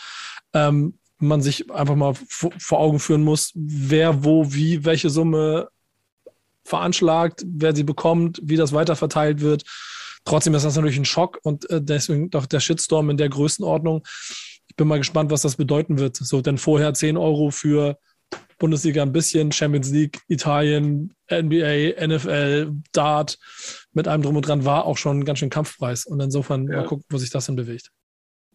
[0.54, 5.67] ähm, man sich einfach mal vor Augen führen muss, wer wo wie welche Summe
[6.63, 9.63] veranschlagt, wer sie bekommt, wie das weiterverteilt wird.
[10.23, 14.04] Trotzdem ist das natürlich ein Schock und äh, deswegen doch der Shitstorm in der Größenordnung.
[14.67, 16.15] Ich bin mal gespannt, was das bedeuten wird.
[16.15, 17.97] So, denn vorher 10 Euro für
[18.60, 23.39] Bundesliga ein bisschen, Champions League, Italien, NBA, NFL, Dart,
[23.93, 26.06] mit allem drum und dran war auch schon ein ganz schön Kampfpreis.
[26.06, 26.78] Und insofern ja.
[26.78, 27.91] mal gucken, wo sich das denn bewegt.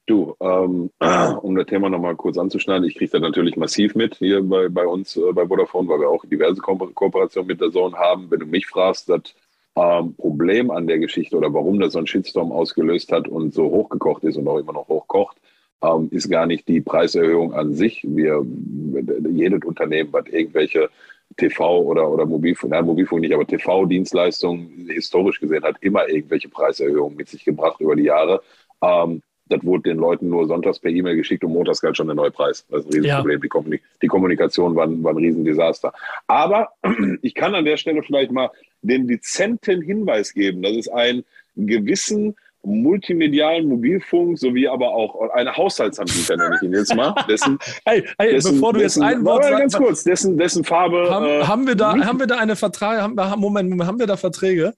[0.07, 0.90] Du, ähm,
[1.43, 4.87] um das Thema nochmal kurz anzuschneiden, ich kriege das natürlich massiv mit hier bei, bei
[4.87, 8.31] uns äh, bei Vodafone, weil wir auch diverse Ko Kooperationen mit der Zone haben.
[8.31, 9.23] Wenn du mich fragst, das
[9.77, 13.64] ähm, Problem an der Geschichte oder warum das so ein Shitstorm ausgelöst hat und so
[13.64, 15.38] hochgekocht ist und auch immer noch hochkocht,
[15.85, 18.05] ähm, ist gar nicht die Preiserhöhung an sich.
[18.05, 18.44] Wir,
[19.31, 20.88] jedes Unternehmen hat irgendwelche
[21.37, 27.16] TV oder, oder Mobilfunk, nein, Mobilfunk nicht, aber TV-Dienstleistungen historisch gesehen hat immer irgendwelche Preiserhöhungen
[27.16, 28.42] mit sich gebracht über die Jahre.
[28.83, 32.16] Ähm, das wurde den Leuten nur sonntags per E-Mail geschickt und montags galt schon der
[32.16, 32.64] neue Preis.
[32.70, 33.37] Das ist ein Riesenproblem.
[33.37, 33.42] Ja.
[33.42, 35.92] Die, Kommunik die, Kommunikation war, war ein Riesendesaster.
[36.27, 36.70] Aber
[37.23, 41.25] ich kann an der Stelle vielleicht mal den dezenten Hinweis geben, dass es einen
[41.57, 47.14] gewissen multimedialen Mobilfunk sowie aber auch eine Haushaltsanbieter, nenne ich ihn jetzt mal.
[47.29, 50.64] Dessen, hey, hey dessen, bevor du dessen, jetzt ein Wort sagst, ganz kurz, dessen, dessen
[50.64, 51.09] Farbe.
[51.11, 54.07] Haben, äh, haben, wir da, haben wir da eine Vertrag, haben, Moment, Moment, haben wir
[54.07, 54.74] da Verträge?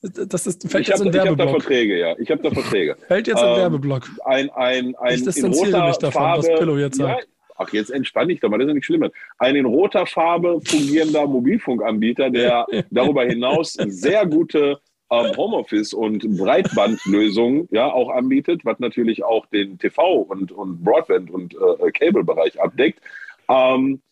[0.00, 1.38] Das ist, fällt ich jetzt hab, in Werbeblock.
[1.38, 2.14] Ich habe da Verträge, ja.
[2.18, 2.96] Ich habe da Verträge.
[3.08, 4.08] Fällt jetzt ähm, in Werbeblock.
[4.24, 7.20] Ein, ein, ein ich distanziere mich davon, Farbe, was Pillow jetzt sagt.
[7.22, 9.10] Ja, ach, jetzt entspann dich doch mal, das ist ja nicht schlimm.
[9.38, 14.78] Ein in roter Farbe fungierender Mobilfunkanbieter, der darüber hinaus sehr gute
[15.10, 21.30] ähm, Homeoffice- und Breitbandlösungen ja auch anbietet, was natürlich auch den TV- und, und Broadband-
[21.30, 23.00] und äh, Cable-Bereich abdeckt.
[23.48, 24.02] Ähm,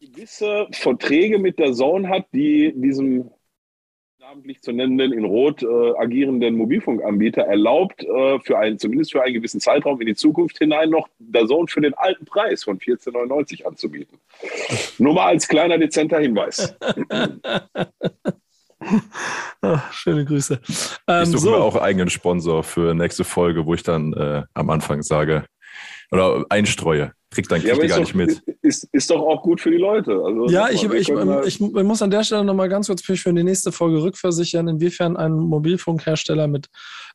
[0.00, 3.30] gewisse Verträge mit der Zone hat, die diesem
[4.20, 9.34] namentlich zu nennenden, in Rot äh, agierenden Mobilfunkanbieter erlaubt, äh, für einen, zumindest für einen
[9.34, 13.64] gewissen Zeitraum in die Zukunft hinein noch der Zone für den alten Preis von 14,99
[13.64, 14.18] anzubieten.
[14.98, 16.76] Nur mal als kleiner dezenter Hinweis.
[19.60, 20.60] Ach, schöne Grüße.
[21.08, 21.50] Ähm, ich suche so.
[21.50, 25.44] mir auch einen eigenen Sponsor für nächste Folge, wo ich dann äh, am Anfang sage
[26.10, 27.12] oder einstreue.
[27.30, 28.42] Kriegt dann kriegt ja, gar doch, nicht mit.
[28.62, 30.12] Ist, ist doch auch gut für die Leute.
[30.12, 33.42] Also, ja, ich, ich, ich, ich, muss an der Stelle nochmal ganz kurz für die
[33.42, 36.68] nächste Folge rückversichern, inwiefern ein Mobilfunkhersteller mit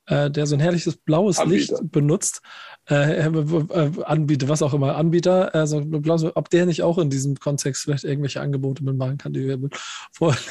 [0.07, 1.79] äh, der so ein herrliches blaues Anbieter.
[1.79, 2.41] Licht benutzt,
[2.89, 5.81] äh, äh, Anbieter, was auch immer, Anbieter, also
[6.35, 9.59] ob der nicht auch in diesem Kontext vielleicht irgendwelche Angebote mitmachen kann, die wir
[10.11, 10.41] vorlegen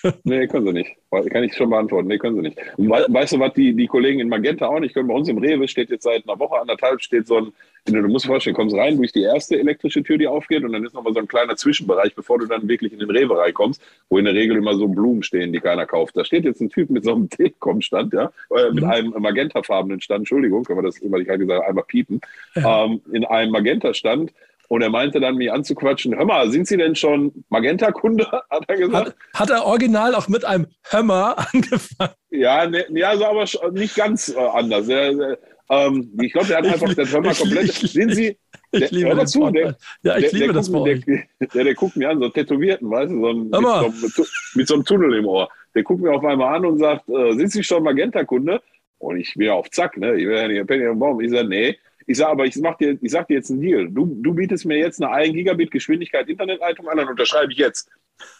[0.00, 0.16] können.
[0.24, 0.90] Nee, können sie nicht.
[1.30, 2.08] Kann ich schon beantworten.
[2.08, 2.58] Nee, können sie nicht.
[2.78, 5.08] Weißt du, was die, die Kollegen in Magenta auch nicht können?
[5.08, 7.52] Bei uns im Rewe steht jetzt seit einer Woche, anderthalb, steht so ein
[7.86, 10.86] Du musst dir vorstellen, kommst rein durch die erste elektrische Tür, die aufgeht, und dann
[10.86, 14.16] ist nochmal so ein kleiner Zwischenbereich, bevor du dann wirklich in den Rewe reinkommst, wo
[14.16, 16.16] in der Regel immer so Blumen stehen, die keiner kauft.
[16.16, 18.90] Da steht jetzt ein Typ mit so einem Telekom-Stand, ja, äh, mit mhm.
[18.90, 22.20] einem magentafarbenen Stand, Entschuldigung, können wir das immer, ich gerade gesagt, einmal piepen,
[22.54, 22.84] ja.
[22.84, 24.32] ähm, in einem Magenta-Stand
[24.68, 28.76] Und er meinte dann, mich anzuquatschen, hör mal, sind Sie denn schon Magenta-Kunde, hat er
[28.76, 29.06] gesagt.
[29.06, 32.14] Hat, hat, er original auch mit einem Hömmer angefangen?
[32.30, 34.88] Ja, ne, ja also aber nicht ganz äh, anders.
[34.88, 35.38] Er,
[35.70, 37.64] ähm, ich glaube, der hat einfach ich, das Hömmer komplett.
[37.64, 38.36] Ich, sind Sie,
[38.70, 41.64] ich liebe hör das zu, der, Ja, ich der, liebe der das guckt, der, der,
[41.64, 44.84] der, guckt mir an, so tätowierten, weißt du, so ein, mit, so, mit, so, einem
[44.84, 45.48] Tunnel im Ohr.
[45.74, 48.60] Der guckt mir auf einmal an und sagt, äh, sind Sie schon Magenta-Kunde?
[49.04, 50.16] Und ich bin auf Zack, ne?
[50.16, 51.20] Ich bin ja nicht Penny am Baum.
[51.20, 51.78] Ich sage, nee.
[52.06, 53.88] Ich sage, aber ich, mach dir, ich sag dir jetzt einen Deal.
[53.90, 57.90] Du, du bietest mir jetzt eine 1 Gigabit Geschwindigkeit Internetleitung an, dann unterschreibe ich jetzt.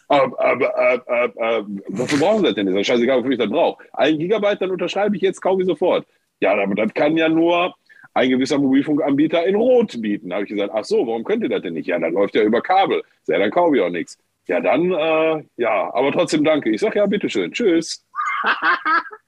[0.08, 2.66] Aber, aber, aber, aber wofür brauchen Sie das denn?
[2.66, 3.82] Das ist scheißegal, wofür ich das brauche.
[3.94, 6.06] 1 Gigabyte, dann unterschreibe ich jetzt, kaufe ich sofort.
[6.40, 7.74] Ja, aber das kann ja nur
[8.12, 10.28] ein gewisser Mobilfunkanbieter in Rot bieten.
[10.28, 11.86] Da habe ich gesagt, ach so, warum könnt ihr das denn nicht?
[11.86, 13.02] Ja, dann läuft ja über Kabel.
[13.26, 14.18] Ja, dann kaufe ich auch nichts.
[14.46, 16.70] Ja, dann, äh, ja, aber trotzdem danke.
[16.70, 17.50] Ich sage ja, bitteschön.
[17.52, 18.04] Tschüss.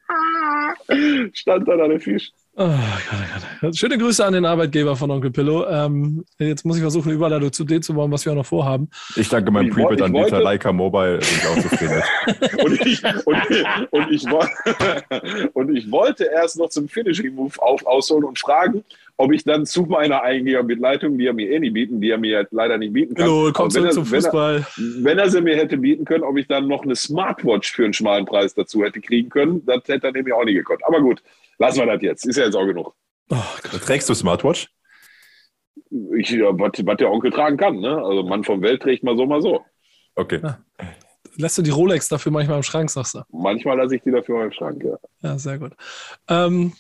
[1.33, 2.31] Stand da der Fisch.
[2.59, 3.77] Oh, Gott, Gott.
[3.77, 5.67] Schöne Grüße an den Arbeitgeber von Onkel Pillow.
[5.69, 8.89] Ähm, jetzt muss ich versuchen, Überleitung zu dem zu bauen, was wir auch noch vorhaben.
[9.15, 12.03] Ich danke meinem Prepaid-Anbieter Leica Mobile, bin ich auch zufrieden.
[12.65, 14.27] und, ich, und, und, ich,
[15.53, 18.83] und ich wollte erst noch zum Finishing Move auf, ausholen und fragen,
[19.17, 22.19] ob ich dann zu meiner 1 Gigabit-Leitung, die er mir eh nicht bieten, die er
[22.19, 23.25] mir leider nicht bieten kann.
[23.25, 24.67] Hallo, komm zurück zum Fußball.
[24.77, 27.73] Wenn er, wenn er, sie mir hätte bieten können, ob ich dann noch eine Smartwatch
[27.73, 30.85] für einen schmalen Preis dazu hätte kriegen können, das hätte er nämlich auch nicht gekonnt.
[30.85, 31.23] Aber gut,
[31.59, 32.27] Lassen wir das jetzt.
[32.27, 32.95] Ist ja jetzt auch genug.
[33.31, 33.37] Oh,
[33.85, 34.69] Trägst du Smartwatch?
[36.17, 37.81] Ich, ja, was, was der Onkel tragen kann.
[37.81, 37.97] Ne?
[37.97, 39.65] Also Mann vom Welt trägt mal so, mal so.
[40.15, 40.41] Okay.
[40.43, 40.59] Ja.
[41.37, 43.23] Lässt du die Rolex dafür manchmal im Schrank, sagst du?
[43.31, 44.97] Manchmal lasse ich die dafür mal im Schrank, ja.
[45.23, 45.73] Ja, sehr gut.
[46.29, 46.73] Ähm,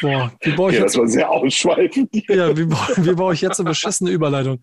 [0.00, 0.94] boah, wie baue ich ja, jetzt?
[0.94, 2.10] Das war sehr ausschweifend.
[2.28, 4.60] Ja, wie, wie baue ich jetzt eine beschissene Überleitung?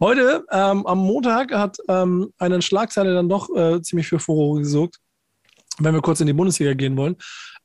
[0.00, 5.00] Heute, ähm, am Montag, hat ähm, eine Schlagzeile dann doch äh, ziemlich für Furore gesorgt
[5.78, 7.16] wenn wir kurz in die Bundesliga gehen wollen.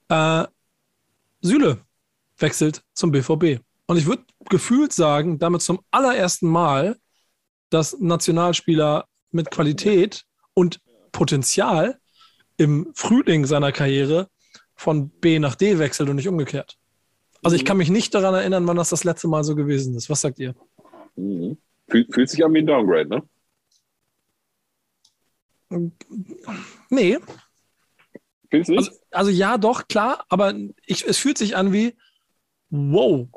[0.09, 0.45] Äh,
[1.41, 1.81] Süle
[2.37, 3.61] wechselt zum BVB.
[3.85, 6.97] Und ich würde gefühlt sagen, damit zum allerersten Mal,
[7.69, 10.79] dass Nationalspieler mit Qualität und
[11.11, 11.99] Potenzial
[12.57, 14.29] im Frühling seiner Karriere
[14.75, 16.77] von B nach D wechselt und nicht umgekehrt.
[17.43, 20.09] Also ich kann mich nicht daran erinnern, wann das das letzte Mal so gewesen ist.
[20.09, 20.55] Was sagt ihr?
[21.15, 21.57] Mhm.
[21.89, 23.23] Fühlt, fühlt sich an wie ein Downgrade, ne?
[26.89, 27.17] Nee,
[28.53, 28.89] Findest du nicht?
[28.89, 30.53] Also, also, ja, doch, klar, aber
[30.85, 31.95] ich, es fühlt sich an wie,
[32.69, 33.27] wow,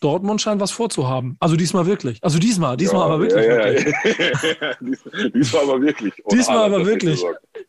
[0.00, 1.36] Dortmund scheint was vorzuhaben.
[1.40, 2.18] Also diesmal wirklich.
[2.22, 3.46] Also diesmal, diesmal ja, aber wirklich.
[3.46, 6.24] Ja, ja, diesmal aber wirklich.
[6.24, 7.24] Und diesmal aber wirklich.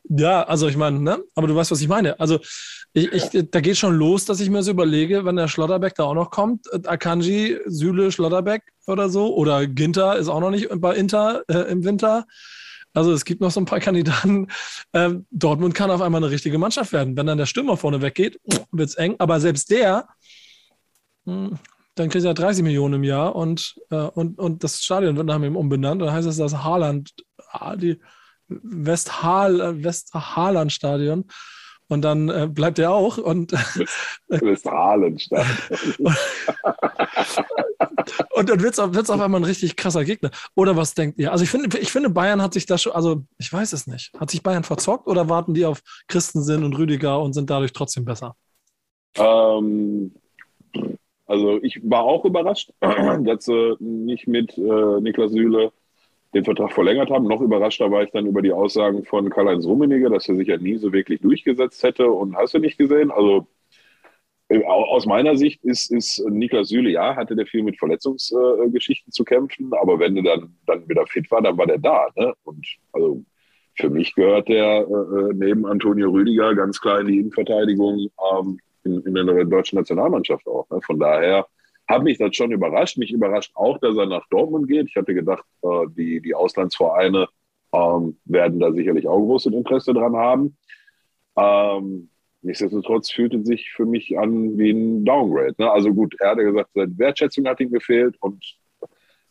[0.09, 1.23] Ja, also ich meine, ne?
[1.35, 2.19] aber du weißt, was ich meine.
[2.19, 2.39] Also
[2.93, 6.03] ich, ich, da geht schon los, dass ich mir so überlege, wenn der Schlotterbeck da
[6.03, 10.67] auch noch kommt, äh, Akanji, Süle, Schlotterbeck oder so, oder Ginter ist auch noch nicht
[10.75, 12.25] bei Inter äh, im Winter.
[12.93, 14.47] Also es gibt noch so ein paar Kandidaten.
[14.93, 17.15] Ähm, Dortmund kann auf einmal eine richtige Mannschaft werden.
[17.15, 18.39] Wenn dann der Stürmer vorne weggeht,
[18.71, 19.15] wird es eng.
[19.19, 20.07] Aber selbst der,
[21.25, 21.59] hm,
[21.99, 25.41] dann kriegt er 30 Millionen im Jahr und, äh, und, und das Stadion wird nach
[25.41, 26.01] ihm umbenannt.
[26.01, 27.11] Dann heißt es das Haaland,
[27.51, 27.99] ah, die
[28.47, 31.25] Westhaal, Westhaland-Stadion.
[31.89, 33.17] Und dann äh, bleibt er auch.
[33.17, 33.51] Und
[34.27, 35.55] Westhalenstadion.
[38.31, 40.31] und dann wird es auf einmal ein richtig krasser Gegner.
[40.55, 41.31] Oder was denkt ihr?
[41.31, 44.11] Also ich finde, ich finde, Bayern hat sich da schon, also ich weiß es nicht.
[44.19, 48.03] Hat sich Bayern verzockt oder warten die auf Christensen und Rüdiger und sind dadurch trotzdem
[48.03, 48.35] besser?
[49.15, 50.13] Ähm,
[51.27, 55.71] also ich war auch überrascht, dass sie nicht mit äh, Niklas Süle
[56.33, 57.27] den Vertrag verlängert haben.
[57.27, 60.57] Noch überraschter war ich dann über die Aussagen von Karl-Heinz Rummenigge, dass er sich ja
[60.57, 62.09] nie so wirklich durchgesetzt hätte.
[62.09, 63.11] Und hast du nicht gesehen?
[63.11, 63.47] Also
[64.49, 69.13] äh, aus meiner Sicht ist, ist Niklas Süle, ja, hatte der viel mit Verletzungsgeschichten äh,
[69.13, 72.07] zu kämpfen, aber wenn er dann, dann wieder fit war, dann war der da.
[72.15, 72.33] Ne?
[72.43, 73.23] Und also
[73.75, 78.59] für mich gehört der äh, neben Antonio Rüdiger ganz klar in die Innenverteidigung ähm,
[78.91, 80.69] in, in der deutschen Nationalmannschaft auch.
[80.69, 80.79] Ne?
[80.81, 81.47] Von daher
[81.87, 82.97] hat mich das schon überrascht.
[82.97, 84.87] Mich überrascht auch, dass er nach Dortmund geht.
[84.89, 87.27] Ich hatte gedacht, äh, die, die Auslandsvereine
[87.73, 90.57] ähm, werden da sicherlich auch großes Interesse dran haben.
[91.37, 92.09] Ähm,
[92.41, 95.55] Nichtsdestotrotz fühlt es sich für mich an wie ein Downgrade.
[95.57, 95.69] Ne?
[95.69, 98.43] Also gut, er hat gesagt, seine Wertschätzung hat ihm gefehlt und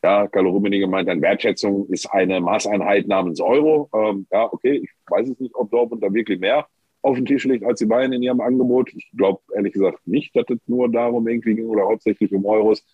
[0.03, 3.89] ja, Carlo Rummenigge meint dann, Wertschätzung ist eine Maßeinheit namens Euro.
[3.95, 6.67] Ähm, ja, okay, ich weiß es nicht, ob Dortmund da wirklich mehr
[7.07, 8.93] auf den Tisch legt als die Bayern in ihrem Angebot.
[8.95, 12.85] Ich glaube ehrlich gesagt nicht, dass es nur darum irgendwie ging oder hauptsächlich um Euros.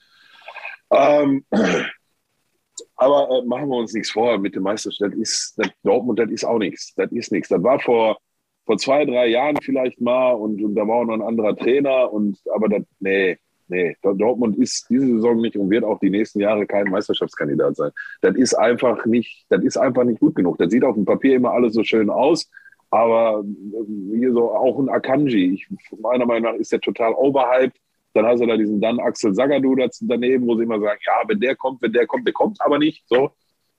[0.91, 1.45] Ähm,
[2.97, 5.15] aber äh, machen wir uns nichts vor mit dem Meisterstand.
[5.15, 6.95] Ist, das Dortmund, das ist auch nichts.
[6.95, 7.49] Das ist nichts.
[7.49, 8.19] Das war vor
[8.65, 12.13] vor zwei, drei Jahren vielleicht mal und, und da war auch noch ein anderer Trainer
[12.13, 13.39] und aber das, nee,
[13.69, 17.91] nee, Dortmund ist diese Saison nicht und wird auch die nächsten Jahre kein Meisterschaftskandidat sein.
[18.21, 20.59] Das ist einfach nicht, das ist einfach nicht gut genug.
[20.59, 22.49] Das sieht auf dem Papier immer alles so schön aus,
[22.93, 25.67] aber äh, hier so auch ein Akanji, ich,
[25.99, 27.77] meiner Meinung nach ist der total overhyped.
[28.15, 31.41] Dann hast du da diesen dann Axel Sagadu daneben, wo sie immer sagen, ja, wenn
[31.41, 33.03] der kommt, wenn der kommt, der kommt aber nicht.
[33.09, 33.31] So.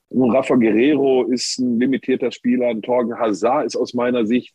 [0.08, 4.52] Und Rafa Guerrero ist ein limitierter Spieler, ein Torgen Hazard ist aus meiner Sicht,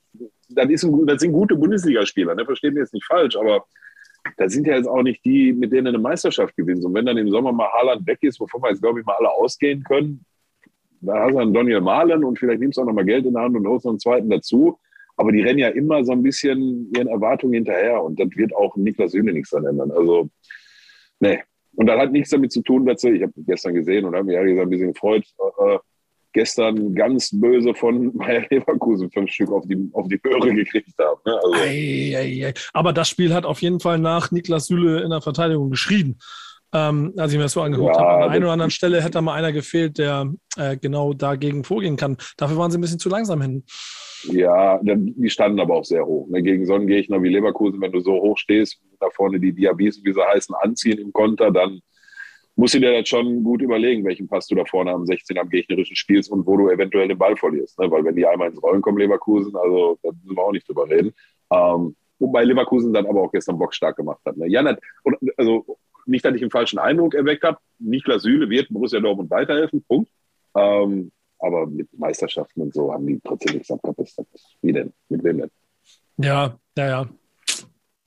[0.49, 2.43] das, ist ein, das sind gute Bundesligaspieler, ne?
[2.43, 3.63] versteht mich jetzt nicht falsch, aber
[4.35, 6.83] das sind ja jetzt auch nicht die, mit denen eine Meisterschaft gewinnen.
[6.85, 9.15] Und wenn dann im Sommer mal Haaland weg ist, wovon wir jetzt, glaube ich, mal
[9.15, 10.25] alle ausgehen können,
[11.01, 13.33] da hast du dann Daniel Mahlen und vielleicht nimmst du auch noch mal Geld in
[13.33, 14.79] der Hand und holst noch einen zweiten dazu.
[15.17, 18.75] Aber die rennen ja immer so ein bisschen ihren Erwartungen hinterher und das wird auch
[18.77, 19.91] Niklas Süle nichts daran ändern.
[19.91, 20.29] Also,
[21.19, 21.39] nee.
[21.75, 24.25] Und das hat nichts damit zu tun, dass sie, ich habe gestern gesehen und habe
[24.25, 25.25] mich ehrlich gesagt ein bisschen gefreut,
[25.65, 25.77] äh,
[26.33, 31.19] gestern ganz böse von Bayer Leverkusen fünf Stück auf die, auf die Möhre gekriegt haben.
[31.25, 31.39] Ne?
[31.43, 32.59] Also.
[32.73, 36.17] Aber das Spiel hat auf jeden Fall nach Niklas Süle in der Verteidigung geschrien.
[36.71, 38.11] Ähm, als ich mir das so angeguckt ja, habe.
[38.11, 41.63] An der einen oder anderen Stelle hätte da mal einer gefehlt, der äh, genau dagegen
[41.63, 42.17] vorgehen kann.
[42.37, 43.63] Dafür waren sie ein bisschen zu langsam hin.
[44.23, 46.27] Ja, die standen aber auch sehr hoch.
[46.29, 46.43] Ne?
[46.43, 50.03] Gegen so einen Gegner wie Leverkusen, wenn du so hoch stehst, da vorne die Diabiesen,
[50.03, 51.79] wie sie heißen, anziehen im Konter, dann
[52.55, 55.49] musst du dir das schon gut überlegen, welchen Pass du da vorne am 16 am
[55.49, 57.79] gegnerischen spielst und wo du eventuell den Ball verlierst.
[57.79, 57.89] Ne?
[57.89, 60.89] Weil wenn die einmal ins Rollen kommen, Leverkusen, also da müssen wir auch nicht drüber
[60.89, 61.13] reden.
[61.51, 64.35] Ähm, wobei Leverkusen dann aber auch gestern Bock stark gemacht hat.
[64.35, 64.49] Ne?
[64.49, 64.61] Ja,
[65.37, 67.57] also nicht, dass ich einen falschen Eindruck erweckt habe.
[67.79, 70.11] Niklas Süle wird Borussia Dortmund weiterhelfen, Punkt.
[70.55, 74.21] Ähm, aber mit Meisterschaften und so haben die trotzdem nichts abgepasst.
[74.61, 74.93] Wie denn?
[75.07, 75.51] Mit wem denn?
[76.17, 77.09] Ja, ja, ja.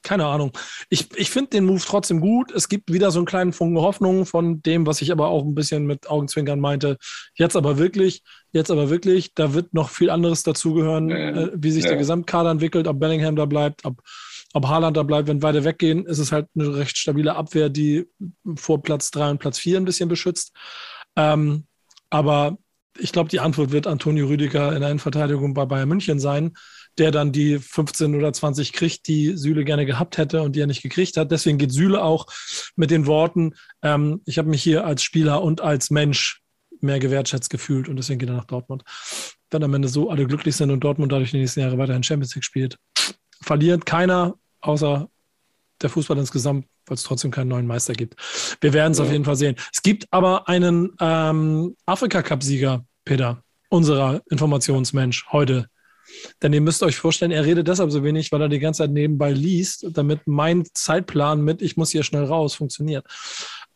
[0.03, 0.51] Keine Ahnung.
[0.90, 2.51] Ich, ich finde den Move trotzdem gut.
[2.51, 5.55] Es gibt wieder so einen kleinen Funken Hoffnung von dem, was ich aber auch ein
[5.55, 6.99] bisschen mit Augenzwinkern meinte.
[7.34, 11.84] Jetzt aber wirklich, jetzt aber wirklich, da wird noch viel anderes dazugehören, äh, wie sich
[11.84, 11.90] ja.
[11.90, 14.03] der Gesamtkader entwickelt, ob Bellingham da bleibt, ob,
[14.53, 15.28] ob Haaland da bleibt.
[15.28, 18.07] Wenn beide weggehen, ist es halt eine recht stabile Abwehr, die
[18.57, 20.53] vor Platz 3 und Platz 4 ein bisschen beschützt.
[21.16, 21.66] Ähm,
[22.11, 22.59] aber
[22.98, 26.53] ich glaube, die Antwort wird Antonio Rüdiger in der Innenverteidigung bei Bayern München sein,
[26.98, 30.66] der dann die 15 oder 20 kriegt, die Süle gerne gehabt hätte und die er
[30.66, 31.30] nicht gekriegt hat.
[31.30, 32.26] Deswegen geht Süle auch
[32.76, 36.42] mit den Worten, ähm, ich habe mich hier als Spieler und als Mensch
[36.80, 38.82] mehr gewertschätzt gefühlt und deswegen geht er nach Dortmund.
[39.50, 42.34] Wenn am Ende so alle glücklich sind und Dortmund dadurch die nächsten Jahre weiterhin Champions
[42.34, 42.76] League spielt,
[43.40, 45.08] verliert keiner außer
[45.80, 48.16] der Fußball insgesamt weil es trotzdem keinen neuen Meister gibt.
[48.60, 49.04] Wir werden es ja.
[49.04, 49.56] auf jeden Fall sehen.
[49.72, 55.66] Es gibt aber einen ähm, Afrika-Cup-Sieger, Peter, unserer Informationsmensch heute.
[56.42, 58.90] Denn ihr müsst euch vorstellen, er redet deshalb so wenig, weil er die ganze Zeit
[58.90, 63.06] nebenbei liest, damit mein Zeitplan mit ich muss hier schnell raus funktioniert.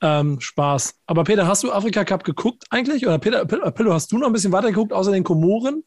[0.02, 0.96] Ähm, Spaß.
[1.06, 3.06] Aber Peter, hast du Afrika Cup geguckt eigentlich?
[3.06, 5.84] Oder Peter, Pillow, hast du noch ein bisschen weiter geguckt, außer den Komoren?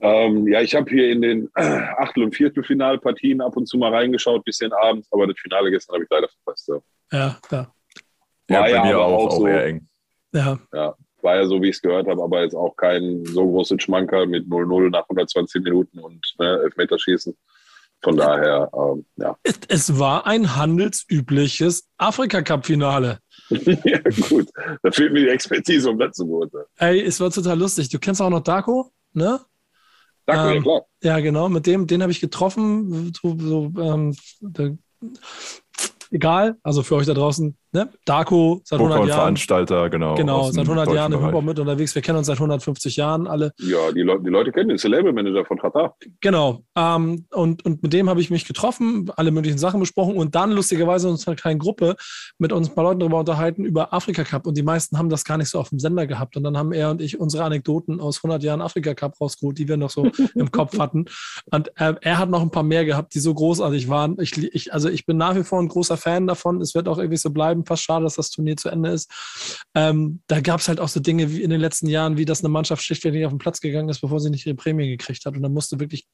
[0.00, 4.44] Ähm, ja, ich habe hier in den Achtel- und Viertelfinalpartien ab und zu mal reingeschaut,
[4.44, 6.68] bisschen abends, aber das Finale gestern habe ich leider verpasst.
[6.68, 6.80] Ja,
[7.12, 7.38] ja.
[7.50, 7.72] ja.
[8.50, 9.88] ja bei ja mir auch, auch so, eher eng.
[10.32, 10.58] Ja.
[10.72, 10.94] ja.
[11.22, 14.26] War ja so, wie ich es gehört habe, aber jetzt auch kein so großes Schmankerl
[14.26, 17.34] mit 0-0 nach 120 Minuten und ne, Elfmeterschießen.
[18.02, 19.36] Von daher, ähm, ja.
[19.42, 23.18] Es, es war ein handelsübliches Afrika-Cup-Finale.
[23.48, 24.48] ja, gut.
[24.82, 26.66] Da fehlt mir die Expertise, um das zu beurteilen.
[26.76, 27.88] Ey, es war total lustig.
[27.88, 29.40] Du kennst auch noch Darko, ne?
[30.26, 30.86] Darko, ähm, ja klar.
[31.02, 31.48] Ja, genau.
[31.48, 33.12] Mit dem, den habe ich getroffen.
[33.14, 34.76] So, so ähm, der,
[36.10, 37.88] egal, also für euch da draußen, ne?
[38.04, 39.10] Darko seit 100 Jahren.
[39.10, 40.14] Veranstalter, genau.
[40.14, 41.94] Genau, seit 100 Jahren im Hip-Hop mit unterwegs.
[41.94, 43.52] Wir kennen uns seit 150 Jahren alle.
[43.58, 45.94] Ja, die, Le die Leute kennen ihn, ist der Labelmanager von Qatar.
[46.20, 46.62] Genau.
[46.76, 50.52] Ähm, und, und mit dem habe ich mich getroffen, alle möglichen Sachen besprochen und dann
[50.52, 51.96] lustigerweise uns eine kleine Gruppe
[52.38, 55.24] mit uns ein paar Leuten darüber unterhalten über Afrika Cup und die meisten haben das
[55.24, 58.00] gar nicht so auf dem Sender gehabt und dann haben er und ich unsere Anekdoten
[58.00, 61.06] aus 100 Jahren Afrika Cup rausgeholt, die wir noch so im Kopf hatten
[61.50, 64.16] und äh, er hat noch ein paar mehr gehabt, die so großartig waren.
[64.20, 66.60] Ich, ich, also ich bin nach wie vor ein großer Fan davon.
[66.60, 67.55] Es wird auch irgendwie so bleiben.
[67.64, 69.10] Fast schade, dass das Turnier zu Ende ist.
[69.74, 72.40] Ähm, da gab es halt auch so Dinge wie in den letzten Jahren, wie dass
[72.40, 75.24] eine Mannschaft schlichtweg nicht auf den Platz gegangen ist, bevor sie nicht ihre Prämie gekriegt
[75.24, 75.36] hat.
[75.36, 76.06] Und dann musste wirklich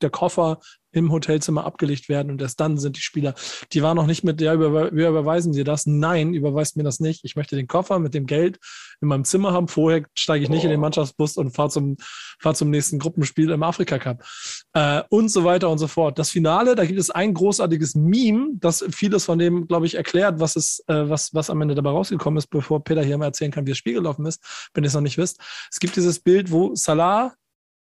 [0.00, 0.60] der Koffer
[0.92, 3.34] im Hotelzimmer abgelegt werden und erst dann sind die Spieler,
[3.72, 5.86] die waren noch nicht mit, ja, über, wir überweisen dir das.
[5.86, 7.24] Nein, überweist mir das nicht.
[7.24, 8.58] Ich möchte den Koffer mit dem Geld
[9.00, 9.68] in meinem Zimmer haben.
[9.68, 10.64] Vorher steige ich nicht oh.
[10.64, 11.96] in den Mannschaftsbus und fahre zum,
[12.40, 14.24] fahr zum nächsten Gruppenspiel im Afrika Cup.
[14.72, 16.18] Äh, und so weiter und so fort.
[16.18, 20.40] Das Finale, da gibt es ein großartiges Meme, das vieles von dem, glaube ich, erklärt,
[20.40, 23.52] was, ist, äh, was, was am Ende dabei rausgekommen ist, bevor Peter hier mal erzählen
[23.52, 25.40] kann, wie das Spiel gelaufen ist, wenn ihr es noch nicht wisst.
[25.70, 27.34] Es gibt dieses Bild, wo Salah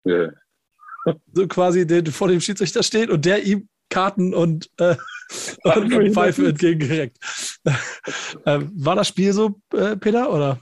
[0.07, 0.31] yeah
[1.33, 4.95] so quasi der vor dem Schiedsrichter steht und der ihm Karten und, äh,
[5.63, 7.17] und Pfeife entgegengereckt.
[8.45, 10.59] äh, war das Spiel so, äh, Peter, oder?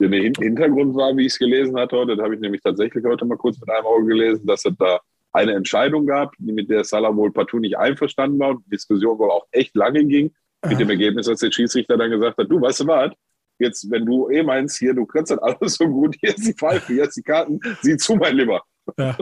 [0.00, 3.38] Der Hintergrund war, wie ich es gelesen hatte, das habe ich nämlich tatsächlich heute mal
[3.38, 5.00] kurz mit einem Auge gelesen, dass es da
[5.32, 9.30] eine Entscheidung gab, mit der Salah wohl partout nicht einverstanden war und die Diskussion wohl
[9.30, 10.32] auch echt lange ging,
[10.66, 13.12] mit dem Ergebnis, dass der Schiedsrichter dann gesagt hat, du, weißt du was,
[13.58, 16.54] jetzt, wenn du eh meinst, hier, du kriegst das alles so gut, hier ist die
[16.54, 18.62] Pfeife, hier ist die Karten, sieh zu, mein Lieber.
[18.98, 19.16] Ja.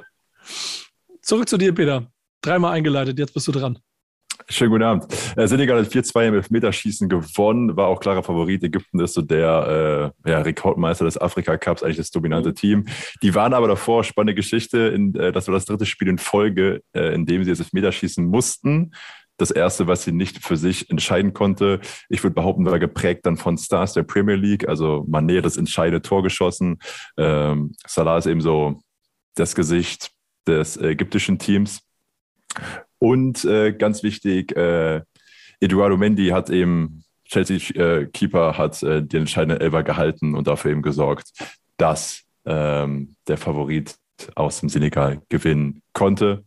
[1.22, 2.07] Zurück zu dir, Peter.
[2.43, 3.78] Dreimal eingeleitet, jetzt bist du dran.
[4.49, 5.07] Schönen guten Abend.
[5.36, 8.62] Äh, Senegal hat 4-2 im Elfmeterschießen gewonnen, war auch klarer Favorit.
[8.62, 12.55] Ägypten ist so der äh, ja, Rekordmeister des Afrika-Cups, eigentlich das dominante mhm.
[12.55, 12.86] Team.
[13.22, 16.82] Die waren aber davor, spannende Geschichte, in, äh, das war das dritte Spiel in Folge,
[16.93, 18.93] äh, in dem sie das Elfmeterschießen mussten.
[19.38, 23.36] Das erste, was sie nicht für sich entscheiden konnte, ich würde behaupten, war geprägt dann
[23.36, 24.68] von Stars der Premier League.
[24.68, 26.78] Also Mané hat das entscheidende Tor geschossen.
[27.16, 28.80] Ähm, Salah ist eben so
[29.34, 30.11] das Gesicht
[30.47, 31.82] des ägyptischen Teams.
[32.99, 35.03] Und äh, ganz wichtig, äh,
[35.61, 40.82] Eduardo Mendy hat eben, Chelsea-Keeper äh, hat äh, den entscheidenden Elfer gehalten und dafür eben
[40.82, 41.32] gesorgt,
[41.76, 43.97] dass ähm, der Favorit
[44.34, 46.45] aus dem Senegal gewinnen konnte.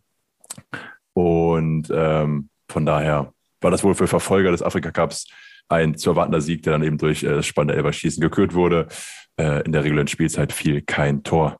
[1.12, 5.26] Und ähm, von daher war das wohl für Verfolger des Afrika Cups
[5.68, 8.86] ein zu erwartender Sieg, der dann eben durch äh, das spannende Elferschießen gekürt wurde.
[9.36, 11.58] Äh, in der regulären Spielzeit fiel kein Tor.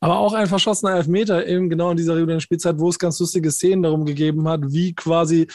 [0.00, 3.50] Aber auch ein verschossener Elfmeter, eben genau in dieser regulären Spielzeit, wo es ganz lustige
[3.50, 5.48] Szenen darum gegeben hat, wie quasi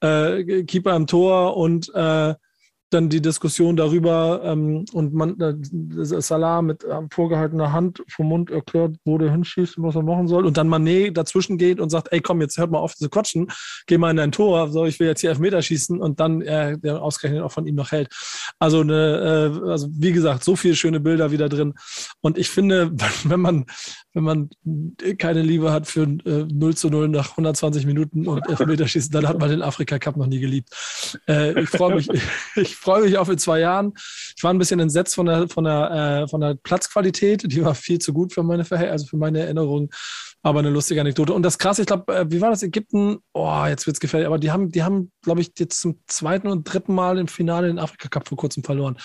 [0.00, 2.34] äh, Keeper im Tor und äh,
[2.90, 5.54] dann die Diskussion darüber ähm, und man äh,
[6.04, 10.28] Salah mit äh, vorgehaltener Hand vom Mund erklärt, wo der hinschießt und was er machen
[10.28, 10.46] soll.
[10.46, 13.48] Und dann Mané dazwischen geht und sagt, ey komm, jetzt hört mal auf zu quatschen,
[13.86, 16.78] geh mal in dein Tor, so ich will jetzt hier Elfmeter schießen und dann äh,
[16.78, 18.08] der ausgerechnet auch von ihm noch hält.
[18.58, 21.74] Also, eine, äh, also wie gesagt, so viele schöne Bilder wieder drin.
[22.20, 22.90] Und ich finde,
[23.24, 23.66] wenn man,
[24.14, 24.50] wenn man
[25.18, 29.38] keine Liebe hat für äh, 0 zu 0 nach 120 Minuten und Elfmeterschießen, dann hat
[29.38, 30.70] man den Afrika Cup noch nie geliebt.
[31.28, 32.08] Äh, ich freue mich,
[32.56, 33.92] ich freue mich auf in zwei Jahren.
[34.36, 37.50] Ich war ein bisschen entsetzt von der, von der, äh, von der Platzqualität.
[37.50, 39.90] Die war viel zu gut für meine, Verhält also für meine Erinnerungen.
[40.42, 41.32] Aber eine lustige Anekdote.
[41.32, 42.62] Und das krasse, ich glaube, äh, wie war das?
[42.62, 43.18] Ägypten?
[43.32, 44.26] Oh, jetzt wird es gefährlich.
[44.26, 47.66] Aber die haben, die haben, glaube ich, jetzt zum zweiten und dritten Mal im Finale
[47.66, 48.96] den Afrika Cup vor kurzem verloren.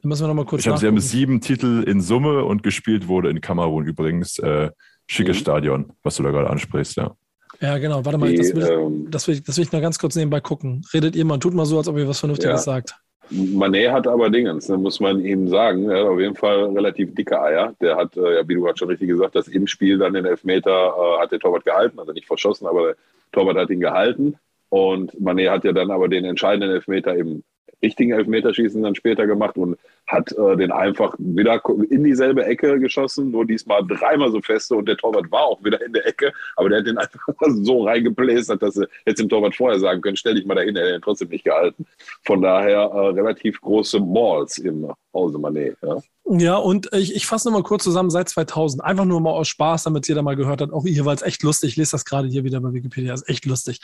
[0.00, 3.06] Da müssen wir nochmal kurz Ich glaube, sie haben sieben Titel in Summe und gespielt
[3.06, 4.38] wurde in Kamerun übrigens.
[4.38, 4.70] Äh,
[5.10, 5.40] schickes mhm.
[5.40, 7.16] Stadion, was du da gerade ansprichst, ja.
[7.60, 8.04] Ja, genau.
[8.04, 10.14] Warte mal, die, das, will, ähm, das, will ich, das will ich noch ganz kurz
[10.14, 10.82] nebenbei gucken.
[10.94, 12.72] Redet ihr mal, tut mal so, als ob ihr was Vernünftiges ja.
[12.72, 12.94] sagt.
[13.30, 15.88] Mané hat aber Dingens, ne, muss man ihm sagen.
[15.88, 17.74] Er hat auf jeden Fall relativ dicke Eier.
[17.80, 20.24] Der hat, äh, ja, wie du gerade schon richtig gesagt hast, im Spiel dann den
[20.24, 22.96] Elfmeter äh, hat der Torwart gehalten, also nicht verschossen, aber der
[23.32, 24.36] Torwart hat ihn gehalten.
[24.68, 27.42] Und Mané hat ja dann aber den entscheidenden Elfmeter im
[27.82, 33.30] richtigen Elfmeterschießen dann später gemacht und hat äh, den einfach wieder in dieselbe Ecke geschossen,
[33.30, 36.68] nur diesmal dreimal so feste und der Torwart war auch wieder in der Ecke, aber
[36.68, 37.20] der hat den einfach
[37.62, 40.86] so reingebläst, dass er jetzt dem Torwart vorher sagen können, stell dich mal dahin, er
[40.86, 41.86] hat den trotzdem nicht gehalten.
[42.24, 45.74] Von daher äh, relativ große Malls im Hause Mané.
[45.82, 45.98] Ja.
[46.32, 49.82] Ja, und ich, ich fasse nochmal kurz zusammen, seit 2000, einfach nur mal aus Spaß,
[49.84, 52.28] damit jeder mal gehört hat, auch hier war es echt lustig, ich lese das gerade
[52.28, 53.80] hier wieder bei Wikipedia, ist echt lustig.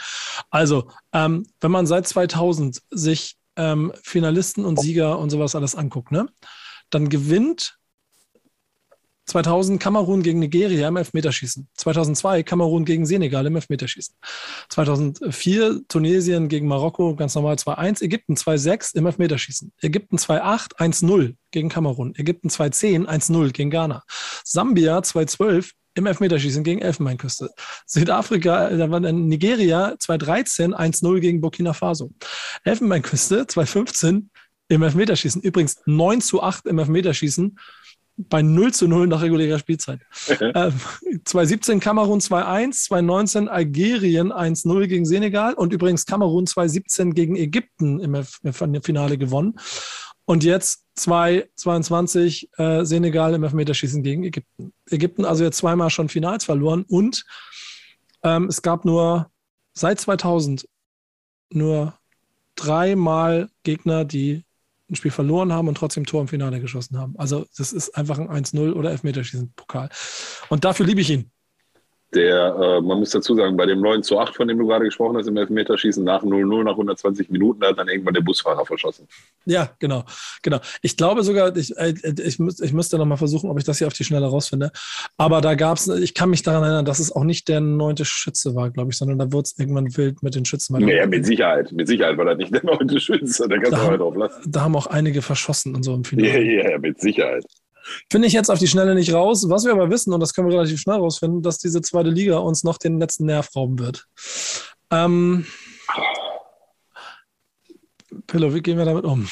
[0.50, 6.12] Also, ähm, wenn man seit 2000 sich ähm, Finalisten und Sieger und sowas alles anguckt,
[6.12, 6.28] ne?
[6.90, 7.78] dann gewinnt
[9.26, 11.68] 2000 Kamerun gegen Nigeria im Elfmeterschießen.
[11.74, 14.14] 2002 Kamerun gegen Senegal im Elfmeterschießen.
[14.68, 18.02] 2004 Tunesien gegen Marokko, ganz normal 2-1.
[18.02, 19.72] Ägypten 2-6 im Elfmeterschießen.
[19.82, 22.14] Ägypten 2-8, 1-0 gegen Kamerun.
[22.14, 24.04] Ägypten 2-10, 1-0 gegen Ghana.
[24.44, 27.50] Sambia 2-12 im Elfmeterschießen gegen Elfenbeinküste.
[27.86, 32.12] Südafrika, da war dann Nigeria 2013 1-0 gegen Burkina Faso.
[32.64, 34.30] Elfenbeinküste 2015
[34.68, 35.42] im Elfmeterschießen.
[35.42, 37.58] Übrigens 9 zu 8 im Elfmeterschießen
[38.18, 40.00] bei 0 zu 0 nach regulärer Spielzeit.
[40.28, 40.70] äh,
[41.24, 48.82] 2017 Kamerun 2-1, 2019 Algerien 1-0 gegen Senegal und übrigens Kamerun 2017 gegen Ägypten im
[48.82, 49.56] Finale gewonnen.
[50.26, 54.72] Und jetzt 2-22 äh, Senegal im Elfmeterschießen gegen Ägypten.
[54.90, 57.24] Ägypten also jetzt zweimal schon Finals verloren und
[58.22, 59.30] ähm, es gab nur
[59.72, 60.68] seit 2000
[61.50, 61.96] nur
[62.56, 64.44] dreimal Gegner, die
[64.90, 67.14] ein Spiel verloren haben und trotzdem Tor im Finale geschossen haben.
[67.18, 69.90] Also das ist einfach ein 1-0 oder Elfmeterschießen-Pokal.
[70.48, 71.30] Und dafür liebe ich ihn
[72.14, 74.84] der, äh, man muss dazu sagen, bei dem 9 zu 8, von dem du gerade
[74.84, 78.64] gesprochen hast, im Elfmeterschießen nach 0-0 nach 120 Minuten, da hat dann irgendwann der Busfahrer
[78.64, 79.08] verschossen.
[79.44, 80.04] Ja, genau,
[80.42, 80.60] genau.
[80.82, 81.94] Ich glaube sogar, ich, äh,
[82.24, 84.70] ich, müß, ich müsste noch mal versuchen, ob ich das hier auf die Schnelle rausfinde.
[85.16, 88.04] Aber da gab es, ich kann mich daran erinnern, dass es auch nicht der neunte
[88.04, 90.80] Schütze war, glaube ich, sondern da wurde es irgendwann wild mit den Schützen.
[90.88, 91.72] Ja, mit Sicherheit.
[91.72, 93.48] Mit Sicherheit war das nicht der neunte Schütze.
[93.48, 94.50] Da kannst du halt drauf lassen.
[94.50, 96.28] Da haben auch einige verschossen und so im Finale.
[96.28, 97.44] Ja, ja, ja, mit Sicherheit.
[98.10, 99.48] Finde ich jetzt auf die Schnelle nicht raus.
[99.48, 102.38] Was wir aber wissen, und das können wir relativ schnell rausfinden, dass diese zweite Liga
[102.38, 104.06] uns noch den letzten Nerv rauben wird.
[104.90, 105.46] Ähm,
[108.26, 109.28] Pillow, wie gehen wir damit um?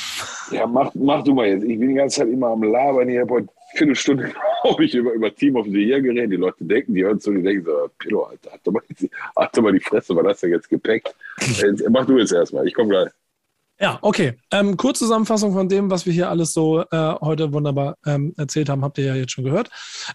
[0.51, 1.65] Ja, mach, mach du mal jetzt.
[1.65, 3.09] Ich bin die ganze Zeit immer am Labern.
[3.09, 4.33] Ich habe heute Viertelstunde,
[4.63, 6.33] glaube ich, über, über Team of the Year geredet.
[6.33, 8.83] Die Leute denken, die hören zu, die denken so, Pillow, Alter, hat doch mal,
[9.63, 11.15] mal die Fresse, was hast du jetzt gepackt?
[11.89, 13.11] Mach du jetzt erstmal, ich komme gleich.
[13.81, 14.39] Ja, okay.
[14.53, 18.83] Ähm, Kurzzusammenfassung von dem, was wir hier alles so äh, heute wunderbar ähm, erzählt haben,
[18.85, 19.69] habt ihr ja jetzt schon gehört.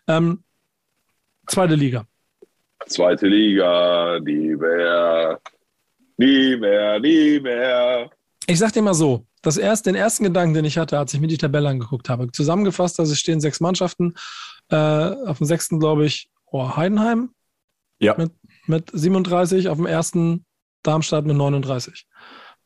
[0.07, 0.43] Ähm,
[1.47, 2.05] zweite Liga.
[2.88, 5.39] Zweite Liga, die wäre
[6.20, 8.10] Nie mehr, nie mehr.
[8.45, 11.22] Ich sag dir mal so, das erst, den ersten Gedanken, den ich hatte, als ich
[11.22, 14.16] mir die Tabelle angeguckt habe, zusammengefasst, also es stehen sechs Mannschaften,
[14.70, 17.30] äh, auf dem sechsten, glaube ich, oh, Heidenheim
[17.99, 18.16] Ja.
[18.18, 18.32] mit,
[18.68, 20.45] mit 37, auf dem ersten
[20.84, 22.05] Darmstadt mit 39.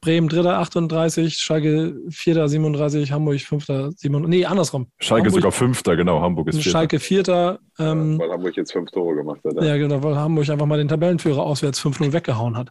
[0.04, 4.88] Bremen dritter 38, Schalke vierter 37, Hamburg fünfter 37, nee, andersrum.
[5.00, 6.20] Schalke Hamburg- sogar Fünfter, genau.
[6.22, 6.70] Hamburg ist Vierter.
[6.72, 9.54] Schalke vierter, ähm, Weil Hamburg jetzt fünf Tore gemacht hat.
[9.54, 9.66] ne?
[9.66, 12.70] ja genau, weil Hamburg einfach mal den Tabellenführer auswärts 5-0 weggehauen hat.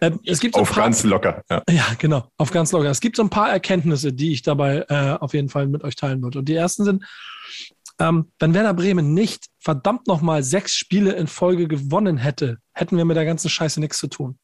[0.00, 1.42] Ähm, es gibt so ein Auf paar, ganz locker.
[1.48, 1.62] Ja.
[1.70, 2.90] Ja, genau, auf ganz locker.
[2.90, 5.94] Es gibt so ein paar Erkenntnisse, die ich dabei äh, auf jeden Fall mit euch
[5.94, 6.40] teilen würde.
[6.40, 7.04] Und die ersten sind,
[8.00, 13.04] ähm, wenn Werder Bremen nicht verdammt nochmal sechs Spiele in Folge gewonnen hätte, hätten wir
[13.04, 14.38] mit der ganzen Scheiße nichts zu tun.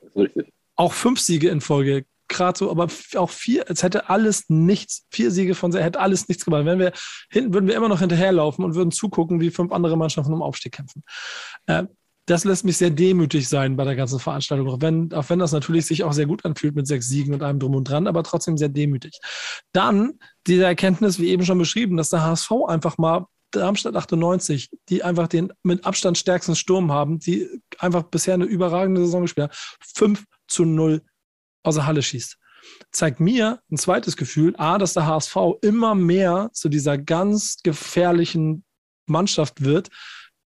[0.00, 0.52] Das ist richtig.
[0.82, 5.30] Auch fünf Siege in Folge, gerade so, aber auch vier, es hätte alles nichts, vier
[5.30, 6.64] Siege von hätte alles nichts gemacht.
[6.64, 6.90] Wenn wir
[7.30, 10.72] hinten würden wir immer noch hinterherlaufen und würden zugucken, wie fünf andere Mannschaften um Aufstieg
[10.72, 11.04] kämpfen.
[11.66, 11.84] Äh,
[12.26, 15.52] das lässt mich sehr demütig sein bei der ganzen Veranstaltung, auch wenn, auch wenn das
[15.52, 18.24] natürlich sich auch sehr gut anfühlt mit sechs Siegen und allem drum und dran, aber
[18.24, 19.20] trotzdem sehr demütig.
[19.72, 20.14] Dann
[20.48, 25.28] diese Erkenntnis, wie eben schon beschrieben, dass der HSV einfach mal Darmstadt 98, die einfach
[25.28, 29.56] den mit Abstand stärksten Sturm haben, die einfach bisher eine überragende Saison gespielt haben,
[29.94, 31.02] 5 zu 0
[31.62, 32.38] aus der Halle schießt.
[32.92, 38.64] Zeigt mir ein zweites Gefühl, A, dass der HSV immer mehr zu dieser ganz gefährlichen
[39.06, 39.88] Mannschaft wird,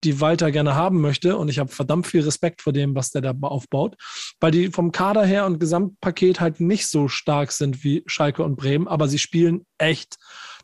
[0.05, 1.37] die Walter gerne haben möchte.
[1.37, 3.97] Und ich habe verdammt viel Respekt vor dem, was der da aufbaut,
[4.41, 8.57] weil die vom Kader her und Gesamtpaket halt nicht so stark sind wie Schalke und
[8.57, 10.17] Bremen, aber sie spielen echt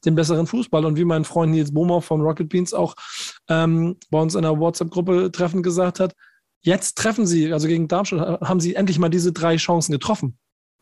[0.05, 0.85] den besseren Fußball.
[0.85, 2.95] Und wie mein Freund Nils Bohmer von Rocket Beans auch
[3.49, 6.15] ähm, bei uns in der WhatsApp-Gruppe treffend gesagt hat,
[6.61, 10.39] jetzt treffen sie, also gegen Darmstadt, haben sie endlich mal diese drei Chancen getroffen.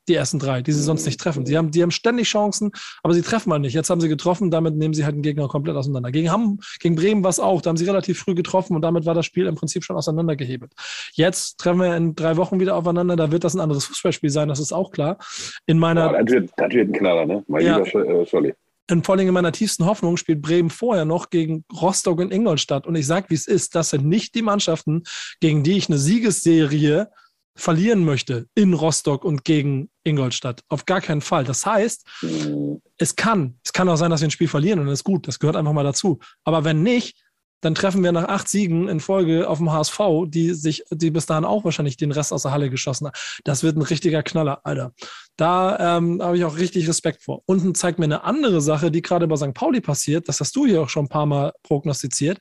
[0.09, 1.45] Die ersten drei, die sie sonst nicht treffen.
[1.45, 2.70] Die haben, die haben ständig Chancen,
[3.03, 3.74] aber sie treffen mal nicht.
[3.74, 6.12] Jetzt haben sie getroffen, damit nehmen sie halt den Gegner komplett auseinander.
[6.12, 9.05] Gegen, Hamm, gegen Bremen war es auch, da haben sie relativ früh getroffen und damit
[9.05, 10.72] war das Spiel im Prinzip schon auseinandergehebelt.
[11.14, 14.47] Jetzt treffen wir in drei Wochen wieder aufeinander, da wird das ein anderes Fußballspiel sein,
[14.49, 15.18] das ist auch klar.
[15.66, 17.45] In meiner, Boah, das, wird, das wird ein Knaller, ne?
[17.49, 17.79] Mein Ja.
[17.79, 18.55] lieber äh, Scholli.
[18.91, 22.87] Und vor allem in meiner tiefsten Hoffnung spielt Bremen vorher noch gegen Rostock und Ingolstadt.
[22.87, 25.03] Und ich sage, wie es ist, das sind nicht die Mannschaften,
[25.41, 27.09] gegen die ich eine Siegesserie
[27.57, 30.62] verlieren möchte in Rostock und gegen Ingolstadt.
[30.68, 31.45] Auf gar keinen Fall.
[31.45, 32.80] Das heißt, Mhm.
[32.99, 35.26] es kann, es kann auch sein, dass wir ein Spiel verlieren und das ist gut.
[35.26, 36.18] Das gehört einfach mal dazu.
[36.45, 37.16] Aber wenn nicht,
[37.61, 41.26] dann treffen wir nach acht Siegen in Folge auf dem HSV, die sich, die bis
[41.26, 43.14] dahin auch wahrscheinlich den Rest aus der Halle geschossen haben.
[43.44, 44.92] Das wird ein richtiger Knaller, Alter.
[45.36, 47.42] Da ähm, habe ich auch richtig Respekt vor.
[47.46, 49.52] Unten zeigt mir eine andere Sache, die gerade bei St.
[49.52, 50.28] Pauli passiert.
[50.28, 52.38] Das hast du hier auch schon ein paar Mal prognostiziert.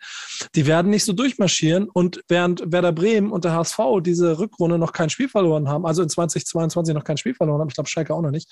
[0.56, 4.94] Die werden nicht so durchmarschieren und während Werder Bremen und der HSV diese Rückrunde noch
[4.94, 8.14] kein Spiel verloren haben, also in 2022 noch kein Spiel verloren haben, ich glaube Schalke
[8.14, 8.50] auch noch nicht,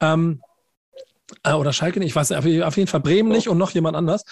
[0.00, 0.42] ähm,
[1.42, 3.70] äh, oder Schalke nicht, ich weiß nicht, auf- auf jeden Fall Bremen nicht und noch
[3.70, 4.24] jemand anders,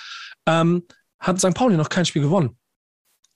[0.47, 0.85] ähm,
[1.19, 1.55] hat St.
[1.55, 2.59] Pauli noch kein Spiel gewonnen.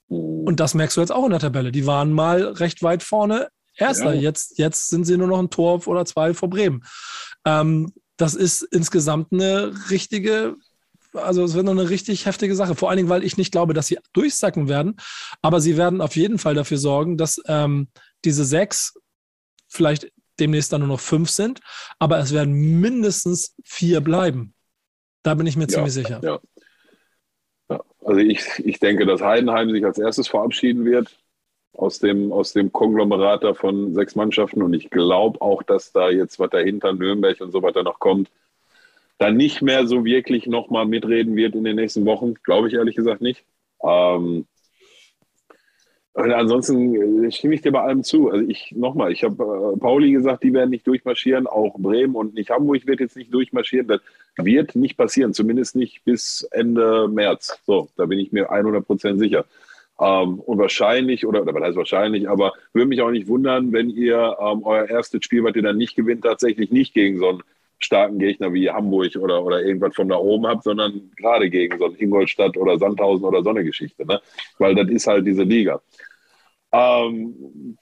[0.09, 0.45] Mhm.
[0.45, 1.71] Und das merkst du jetzt auch in der Tabelle.
[1.71, 4.13] Die waren mal recht weit vorne Erster.
[4.13, 4.21] Ja.
[4.21, 6.83] Jetzt, jetzt sind sie nur noch ein Tor oder zwei vor Bremen.
[7.45, 10.55] Ähm, das ist insgesamt eine richtige,
[11.13, 12.75] also es wird noch eine richtig heftige Sache.
[12.75, 14.97] Vor allen Dingen, weil ich nicht glaube, dass sie durchsacken werden.
[15.41, 17.87] Aber sie werden auf jeden Fall dafür sorgen, dass ähm,
[18.25, 18.93] diese sechs
[19.67, 21.61] vielleicht demnächst dann nur noch fünf sind.
[21.97, 24.53] Aber es werden mindestens vier bleiben.
[25.23, 26.19] Da bin ich mir Ja, ziemlich sicher.
[26.23, 26.39] Ja.
[28.03, 31.17] Also ich, ich denke, dass Heidenheim sich als erstes verabschieden wird
[31.73, 34.61] aus dem, aus dem Konglomerat da von sechs Mannschaften.
[34.61, 38.29] Und ich glaube auch, dass da jetzt, was dahinter Nürnberg und so weiter noch kommt,
[39.17, 42.33] da nicht mehr so wirklich nochmal mitreden wird in den nächsten Wochen.
[42.43, 43.45] Glaube ich ehrlich gesagt nicht.
[43.83, 44.47] Ähm,
[46.13, 48.29] und ansonsten äh, stimme ich dir bei allem zu.
[48.29, 52.33] Also ich nochmal, ich habe äh, Pauli gesagt, die werden nicht durchmarschieren, auch Bremen und
[52.33, 53.87] nicht Hamburg wird jetzt nicht durchmarschieren.
[53.87, 54.01] Das
[54.35, 57.59] wird nicht passieren, zumindest nicht bis Ende März.
[57.65, 59.45] So, da bin ich mir 100 Prozent sicher.
[60.01, 63.89] Ähm, und wahrscheinlich, oder, oder was heißt wahrscheinlich, aber würde mich auch nicht wundern, wenn
[63.89, 67.43] ihr ähm, euer erstes Spiel, was ihr dann nicht gewinnt, tatsächlich nicht gegen so einen
[67.83, 71.85] starken Gegner wie Hamburg oder, oder irgendwas von da oben habt, sondern gerade gegen so
[71.85, 74.05] einen Ingolstadt oder Sandhausen oder so eine Geschichte.
[74.05, 74.21] Ne?
[74.57, 75.81] Weil das ist halt diese Liga.
[76.71, 77.77] Ähm,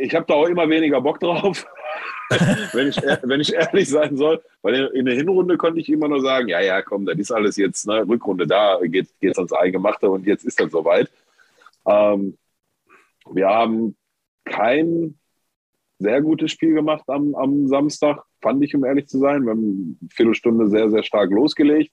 [0.00, 1.66] ich habe da auch immer weniger Bock drauf,
[2.72, 4.42] wenn, ich, wenn ich ehrlich sein soll.
[4.62, 7.56] Weil in der Hinrunde konnte ich immer nur sagen, ja, ja, komm, das ist alles
[7.56, 11.10] jetzt, ne, Rückrunde da, geht es ans Eingemachte und jetzt ist das soweit.
[11.86, 12.36] Ähm,
[13.30, 13.96] wir haben
[14.44, 15.18] kein
[15.98, 19.44] sehr gutes Spiel gemacht am, am Samstag, fand ich, um ehrlich zu sein.
[19.44, 21.92] Wir haben eine Viertelstunde sehr, sehr stark losgelegt,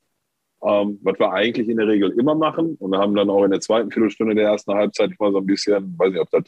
[0.63, 2.75] ähm, was wir eigentlich in der Regel immer machen.
[2.79, 5.97] Und haben dann auch in der zweiten Viertelstunde der ersten Halbzeit mal so ein bisschen,
[5.97, 6.43] weiß nicht, ob das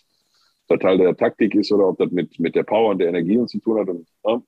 [0.69, 3.37] der Teil der Taktik ist oder ob das mit, mit der Power und der Energie
[3.37, 3.89] uns zu tun hat.
[3.89, 4.41] Und, ja,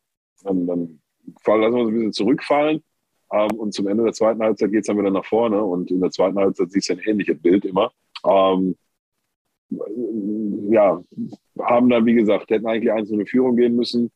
[0.43, 1.01] dann, dann
[1.41, 2.83] fallen, lassen wir uns ein bisschen zurückfallen.
[3.31, 5.63] Ähm, und zum Ende der zweiten Halbzeit geht es dann wieder nach vorne.
[5.63, 7.91] Und in der zweiten Halbzeit siehst du ein ähnliches Bild immer.
[8.25, 8.75] Ähm,
[10.71, 11.03] ja,
[11.59, 14.11] haben dann, wie gesagt, hätten eigentlich einzelne Führung gehen müssen.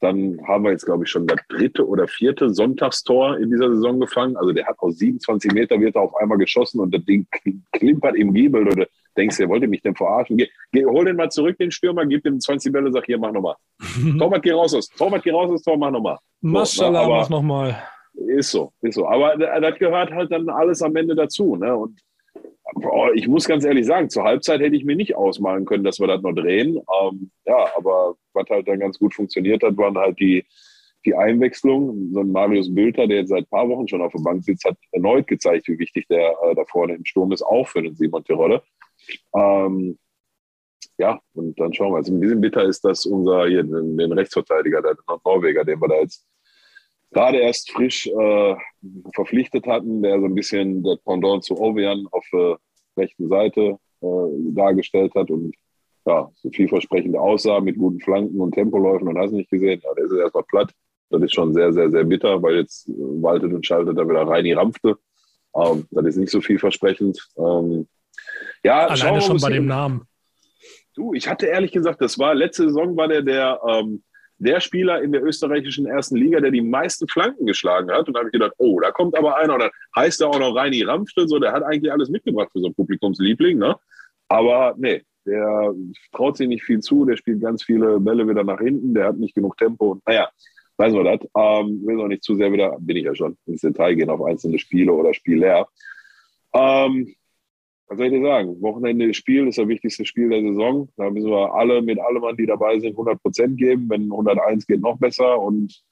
[0.00, 3.98] Dann haben wir jetzt, glaube ich, schon das dritte oder vierte Sonntagstor in dieser Saison
[3.98, 4.36] gefangen.
[4.36, 7.26] Also der hat aus 27 Meter wird er auf einmal geschossen und das Ding
[7.72, 8.68] klimpert im Giebel.
[8.68, 8.86] Oder
[9.16, 10.36] denkst du, wollte mich denn verarschen?
[10.36, 13.32] Geh, geh, hol den mal zurück, den Stürmer, gib ihm 20 Bälle, sag hier, mach
[13.32, 13.56] nochmal.
[14.18, 14.88] Torwart, geh raus aus.
[14.88, 16.18] Torwart, geh raus aus, Tor, mach nochmal.
[16.40, 17.82] So, Maschallah, mach nochmal.
[18.14, 19.06] Ist so, ist so.
[19.06, 21.56] Aber das gehört halt dann alles am Ende dazu.
[21.56, 21.74] Ne?
[21.76, 22.00] Und
[22.74, 26.00] boah, ich muss ganz ehrlich sagen, zur Halbzeit hätte ich mir nicht ausmalen können, dass
[26.00, 26.76] wir das noch drehen.
[27.02, 30.44] Ähm, ja, aber was halt dann ganz gut funktioniert hat, waren halt die,
[31.04, 32.12] die Einwechslung.
[32.12, 34.64] So ein Marius Bülter, der jetzt seit ein paar Wochen schon auf der Bank sitzt,
[34.64, 37.94] hat erneut gezeigt, wie wichtig der äh, da vorne im Sturm ist, auch für den
[37.94, 38.62] Simon Terodde.
[39.34, 39.98] Ähm,
[40.98, 41.98] ja, und dann schauen wir.
[41.98, 45.88] Also ein bisschen bitter ist, dass unser hier, den, den Rechtsverteidiger, der Norweger, den wir
[45.88, 46.26] da jetzt
[47.10, 48.56] gerade erst frisch äh,
[49.14, 52.58] verpflichtet hatten, der so ein bisschen das Pendant zu Ovejan auf der
[52.96, 55.54] rechten Seite äh, dargestellt hat und
[56.06, 59.80] ja, so vielversprechend aussah mit guten Flanken und Tempoläufen und hast nicht gesehen.
[59.84, 60.72] Ja, der ist erstmal platt.
[61.10, 64.52] Das ist schon sehr, sehr, sehr bitter, weil jetzt waltet und schaltet da wieder Reini
[64.52, 64.96] Rampfte.
[65.54, 67.28] Ähm, das ist nicht so vielversprechend.
[67.36, 67.86] Ähm,
[68.62, 70.06] ja, Alleine schon bei dem Namen.
[70.94, 74.02] Du, ich hatte ehrlich gesagt, das war letzte Saison war der der ähm,
[74.38, 78.06] der Spieler in der österreichischen ersten Liga, der die meisten Flanken geschlagen hat.
[78.06, 79.54] Und da habe ich gedacht, oh, da kommt aber einer.
[79.54, 82.60] Und dann heißt er auch noch Reini Rampfte, so, der hat eigentlich alles mitgebracht für
[82.60, 83.58] so einen Publikumsliebling.
[83.58, 83.76] Ne?
[84.28, 85.74] Aber nee, der
[86.12, 89.18] traut sich nicht viel zu, der spielt ganz viele Bälle wieder nach hinten, der hat
[89.18, 89.92] nicht genug Tempo.
[89.92, 90.28] Und naja,
[90.76, 91.20] weiß man das.
[91.36, 94.22] Ähm, will noch nicht zu sehr wieder, bin ich ja schon, ins Detail gehen auf
[94.22, 95.68] einzelne Spiele oder Spieler.
[96.54, 97.14] Ähm,
[97.88, 98.60] was soll ich dir sagen?
[98.60, 100.88] Wochenende Spiel ist das wichtigste Spiel der Saison.
[100.96, 103.88] Da müssen wir alle mit allem an, die dabei sind, 100 Prozent geben.
[103.88, 105.82] Wenn 101 geht, noch besser und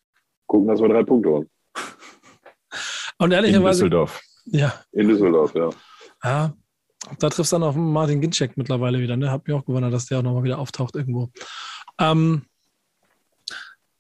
[0.47, 1.51] gucken, dass wir drei Punkte holen.
[3.19, 3.85] Und ehrlicherweise.
[3.85, 4.21] In Düsseldorf.
[4.47, 4.75] Ja.
[4.93, 5.71] In Düsseldorf, ja.
[6.23, 6.55] Ja,
[7.19, 9.17] da triffst du dann auf Martin Ginczek mittlerweile wieder.
[9.17, 9.31] Ne?
[9.31, 11.31] Hab mich auch gewundert, dass der auch nochmal wieder auftaucht irgendwo.
[11.99, 12.43] Ähm,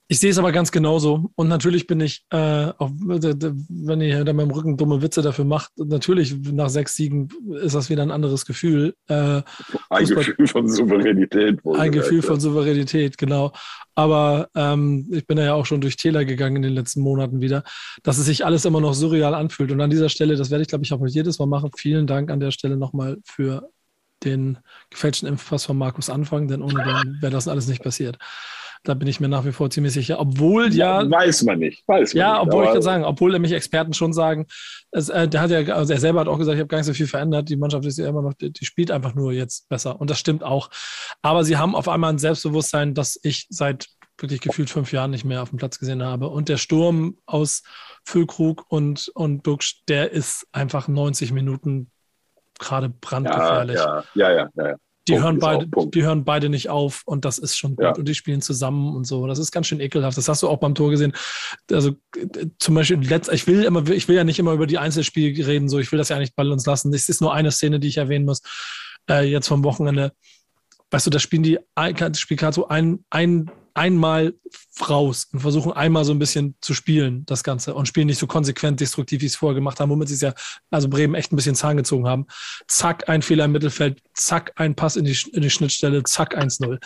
[0.08, 1.32] ich sehe es aber ganz genauso.
[1.34, 5.72] Und natürlich bin ich, äh, auch, wenn ihr hinter meinem Rücken dumme Witze dafür macht,
[5.76, 7.28] natürlich nach sechs Siegen
[7.60, 8.94] ist das wieder ein anderes Gefühl.
[9.08, 9.42] Äh,
[9.90, 11.58] ein Fußball, Gefühl von Souveränität.
[11.76, 13.52] Ein Gefühl von Souveränität, genau.
[13.96, 17.64] Aber ähm, ich bin ja auch schon durch Täler gegangen in den letzten Monaten wieder,
[18.04, 19.72] dass es sich alles immer noch surreal anfühlt.
[19.72, 21.70] Und an dieser Stelle, das werde ich, glaube ich, auch jedes Mal machen.
[21.76, 23.68] Vielen Dank an der Stelle nochmal für
[24.22, 24.58] den
[24.90, 28.18] gefälschten Impfpass von Markus Anfang, denn ohne den wäre das alles nicht passiert.
[28.86, 30.20] Da bin ich mir nach wie vor ziemlich sicher.
[30.20, 31.10] Obwohl ja.
[31.10, 31.82] Weiß man nicht.
[31.88, 34.46] Weiß man ja, nicht, obwohl ich kann sagen, obwohl nämlich Experten schon sagen,
[34.92, 36.86] es, äh, der hat ja, also er selber hat auch gesagt, ich habe gar nicht
[36.86, 37.48] so viel verändert.
[37.48, 40.00] Die Mannschaft ist ja immer noch, die, die, spielt einfach nur jetzt besser.
[40.00, 40.70] Und das stimmt auch.
[41.20, 45.24] Aber sie haben auf einmal ein Selbstbewusstsein, das ich seit wirklich gefühlt fünf Jahren nicht
[45.24, 46.28] mehr auf dem Platz gesehen habe.
[46.28, 47.64] Und der Sturm aus
[48.04, 51.90] Füllkrug und, und Birksch, der ist einfach 90 Minuten
[52.58, 53.76] gerade brandgefährlich.
[53.76, 54.66] Ja, ja, ja, ja.
[54.68, 54.76] ja.
[55.08, 57.84] Die Punkt hören, beide, die hören beide nicht auf und das ist schon gut.
[57.84, 57.94] Ja.
[57.94, 59.26] Und die spielen zusammen und so.
[59.26, 60.18] Das ist ganz schön ekelhaft.
[60.18, 61.12] Das hast du auch beim Tor gesehen.
[61.70, 61.92] Also
[62.58, 63.00] zum Beispiel,
[63.32, 65.98] ich will immer, ich will ja nicht immer über die Einzelspiele reden, so ich will
[65.98, 66.92] das ja nicht bei uns lassen.
[66.92, 68.42] Es ist nur eine Szene, die ich erwähnen muss.
[69.08, 70.12] Äh, jetzt vom Wochenende.
[70.90, 74.34] Weißt du, da spielen die, gerade so ein, ein einmal
[74.88, 78.26] raus und versuchen einmal so ein bisschen zu spielen, das Ganze, und spielen nicht so
[78.26, 80.34] konsequent destruktiv, wie sie es vorher gemacht haben, womit sie es ja,
[80.70, 82.26] also Bremen echt ein bisschen Zahn gezogen haben.
[82.66, 86.78] Zack, ein Fehler im Mittelfeld, zack, ein Pass in die, in die Schnittstelle, zack, 1-0.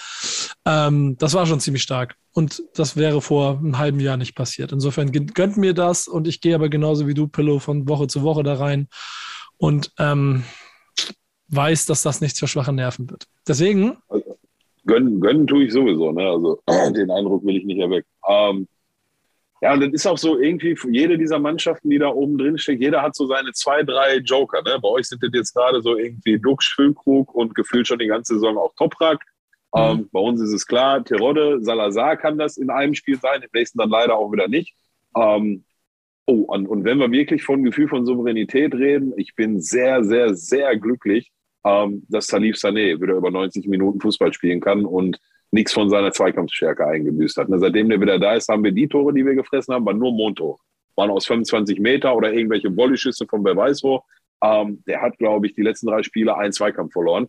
[0.64, 2.16] Ähm, das war schon ziemlich stark.
[2.32, 4.72] Und das wäre vor einem halben Jahr nicht passiert.
[4.72, 8.22] Insofern gönnt mir das und ich gehe aber genauso wie du, Pillow, von Woche zu
[8.22, 8.88] Woche da rein
[9.57, 10.45] und ähm,
[11.49, 13.26] weiß, dass das nichts für schwache Nerven wird.
[13.47, 13.97] Deswegen.
[14.87, 16.28] Gönnen, gönnen tue ich sowieso, ne?
[16.28, 16.61] Also
[16.95, 18.09] den Eindruck will ich nicht erwecken.
[18.28, 18.68] Ähm,
[19.62, 22.81] ja, und das ist auch so irgendwie, jede dieser Mannschaften, die da oben drin steht,
[22.81, 24.62] jeder hat so seine zwei, drei Joker.
[24.62, 24.78] Ne?
[24.81, 28.35] Bei euch sind das jetzt gerade so irgendwie Dux, Füllkrug und gefühlt schon die ganze
[28.35, 29.22] Saison auch Toprak.
[29.74, 29.81] Mhm.
[29.81, 33.51] Ähm, bei uns ist es klar, Terodde, Salazar kann das in einem Spiel sein, im
[33.53, 34.74] nächsten dann leider auch wieder nicht.
[35.14, 35.64] Ähm,
[36.24, 40.35] oh, und, und wenn wir wirklich von Gefühl von Souveränität reden, ich bin sehr, sehr,
[40.35, 41.33] sehr glücklich,
[41.64, 45.18] ähm, dass Salif Sané wieder über 90 Minuten Fußball spielen kann und
[45.50, 47.48] nichts von seiner Zweikampfstärke eingebüßt hat.
[47.48, 49.98] Ne, seitdem der wieder da ist, haben wir die Tore, die wir gefressen haben, waren
[49.98, 50.58] nur Mondtore.
[50.96, 54.02] Waren aus 25 Meter oder irgendwelche Volleyschüsse von wer weiß wo.
[54.42, 57.28] Ähm, der hat, glaube ich, die letzten drei Spiele einen Zweikampf verloren.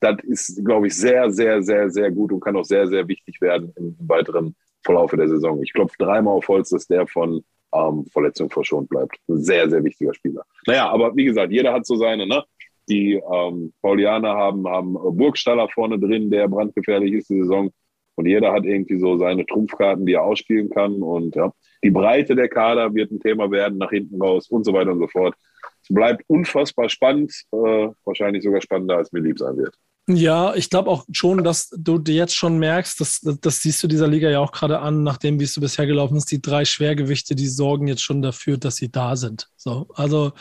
[0.00, 3.40] Das ist, glaube ich, sehr, sehr, sehr, sehr gut und kann auch sehr, sehr wichtig
[3.40, 5.62] werden im weiteren Verlauf der Saison.
[5.62, 9.16] Ich klopfe dreimal auf Holz, dass der von ähm, Verletzung verschont bleibt.
[9.28, 10.44] Ein sehr, sehr wichtiger Spieler.
[10.66, 12.44] Naja, aber wie gesagt, jeder hat so seine, ne?
[12.88, 17.70] Die ähm, Paulianer haben, haben Burgstaller vorne drin, der brandgefährlich ist die Saison.
[18.14, 21.02] Und jeder hat irgendwie so seine Trumpfkarten, die er ausspielen kann.
[21.02, 21.52] Und ja,
[21.82, 24.98] die Breite der Kader wird ein Thema werden, nach hinten raus und so weiter und
[24.98, 25.34] so fort.
[25.82, 29.74] Es bleibt unfassbar spannend, äh, wahrscheinlich sogar spannender, als mir lieb sein wird.
[30.08, 34.08] Ja, ich glaube auch schon, dass du jetzt schon merkst, dass, das siehst du dieser
[34.08, 37.36] Liga ja auch gerade an, nachdem wie es so bisher gelaufen ist, die drei Schwergewichte,
[37.36, 39.48] die sorgen jetzt schon dafür, dass sie da sind.
[39.56, 40.32] So, also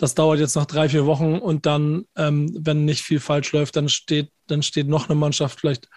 [0.00, 3.76] das dauert jetzt noch drei, vier Wochen und dann, ähm, wenn nicht viel falsch läuft,
[3.76, 5.88] dann steht, dann steht noch eine Mannschaft vielleicht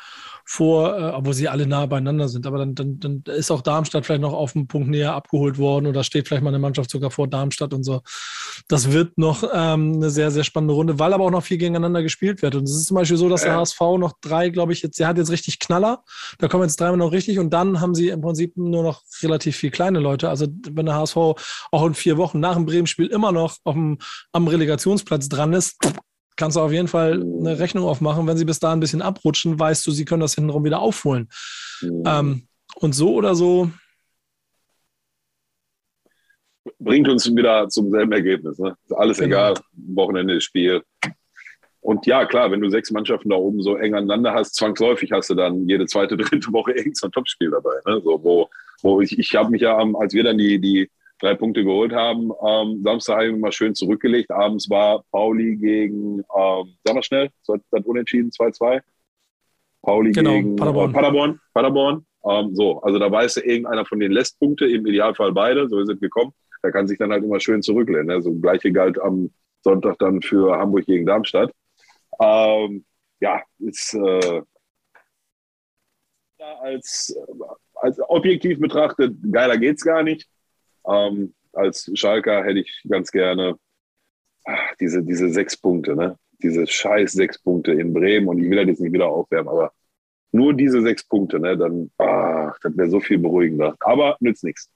[0.46, 2.46] vor, äh, obwohl sie alle nah beieinander sind.
[2.46, 5.88] Aber dann, dann, dann ist auch Darmstadt vielleicht noch auf einen Punkt näher abgeholt worden
[5.88, 8.02] oder steht vielleicht mal eine Mannschaft sogar vor Darmstadt und so.
[8.68, 12.04] Das wird noch ähm, eine sehr, sehr spannende Runde, weil aber auch noch viel gegeneinander
[12.04, 12.56] gespielt wird.
[12.56, 15.08] Und es ist zum Beispiel so, dass der HSV noch drei, glaube ich, jetzt, der
[15.08, 16.04] hat jetzt richtig Knaller.
[16.40, 19.56] Da kommen jetzt dreimal noch richtig und dann haben sie im Prinzip nur noch relativ
[19.56, 20.30] viel kleine Leute.
[20.30, 23.98] Also wenn der HSV auch in vier Wochen nach dem Bremen-Spiel immer noch auf dem,
[24.32, 25.78] am Relegationsplatz dran ist,
[26.36, 28.28] kannst du auf jeden Fall eine Rechnung aufmachen.
[28.28, 31.30] Wenn sie bis da ein bisschen abrutschen, weißt du, sie können das hintenrum wieder aufholen.
[31.82, 32.04] Mhm.
[32.06, 33.70] Ähm, und so oder so.
[36.80, 38.58] Bringt uns wieder zum selben Ergebnis.
[38.58, 38.76] Ne?
[38.86, 39.28] Ist alles genau.
[39.28, 39.54] egal.
[39.74, 40.82] Wochenende ist Spiel.
[41.82, 45.30] Und ja, klar, wenn du sechs Mannschaften da oben so eng aneinander hast, zwangsläufig hast
[45.30, 47.76] du dann jede zweite, dritte Woche irgendein Topspiel dabei.
[47.86, 48.02] Ne?
[48.04, 48.50] So, wo,
[48.82, 50.90] wo ich, ich habe mich ja, als wir dann die, die
[51.20, 52.32] drei Punkte geholt haben.
[52.46, 54.32] Ähm, Samstag habe ich mal schön zurückgelegt.
[54.32, 58.82] Abends war Pauli gegen, ähm, sag mal schnell, das hat unentschieden, 2-2.
[59.82, 60.92] Pauli genau, gegen Paderborn.
[60.92, 61.40] Äh, Paderborn.
[61.54, 62.06] Paderborn.
[62.26, 66.00] Ähm, so, also da weiß irgendeiner von den lässt Punkte, im Idealfall beide, so sind
[66.02, 66.34] gekommen.
[66.62, 68.08] Da kann sich dann halt immer schön zurücklehnen.
[68.08, 68.22] Ne?
[68.22, 71.52] So gleiche galt am Sonntag dann für Hamburg gegen Darmstadt.
[72.22, 72.86] Ähm,
[73.20, 74.42] ja, ist äh,
[76.62, 77.16] als,
[77.76, 80.28] als objektiv betrachtet, geiler geht's gar nicht.
[80.88, 83.58] Ähm, als Schalker hätte ich ganz gerne
[84.46, 86.18] ach, diese, diese sechs Punkte, ne?
[86.42, 89.72] diese scheiß sechs Punkte in Bremen und ich will das jetzt nicht wieder aufwärmen, aber
[90.32, 91.58] nur diese sechs Punkte, ne?
[91.58, 93.76] dann ach, das wäre so viel beruhigender.
[93.80, 94.70] Aber nützt nichts.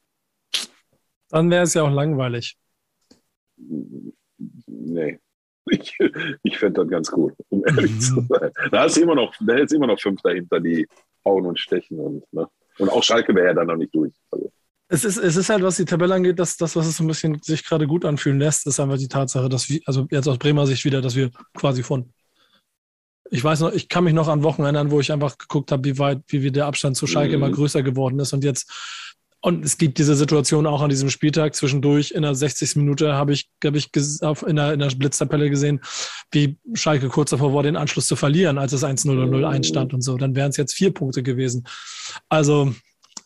[1.30, 2.58] Dann wäre es ja auch langweilig.
[4.68, 5.20] Nee.
[5.70, 5.98] Ich,
[6.44, 8.00] ich fände das ganz gut, um ehrlich mhm.
[8.00, 8.52] zu sein.
[8.72, 10.88] Da ist immer noch, da ist immer noch fünf dahinter, die
[11.26, 12.48] hauen und stechen und, ne?
[12.78, 14.14] und auch Schalke wäre ja dann noch nicht durch.
[14.32, 14.52] Also.
[14.90, 17.08] Es ist, es ist halt, was die Tabelle angeht, dass das, was es so ein
[17.08, 20.38] bisschen sich gerade gut anfühlen lässt, ist einfach die Tatsache, dass wir, also jetzt aus
[20.38, 22.14] Bremer Sicht wieder, dass wir quasi von,
[23.30, 25.84] ich weiß noch, ich kann mich noch an Wochen erinnern, wo ich einfach geguckt habe,
[25.84, 27.44] wie weit, wie, wie der Abstand zu Schalke mhm.
[27.44, 28.72] immer größer geworden ist und jetzt,
[29.42, 32.12] und es gibt diese Situation auch an diesem Spieltag zwischendurch.
[32.12, 32.76] In der 60.
[32.78, 35.80] Minute habe ich, glaube ich, in der, in der Blitztabelle gesehen,
[36.32, 39.94] wie Schalke kurz davor war, den Anschluss zu verlieren, als es 1-0 oder 0-1 stand
[39.94, 40.18] und so.
[40.18, 41.66] Dann wären es jetzt vier Punkte gewesen.
[42.30, 42.74] Also,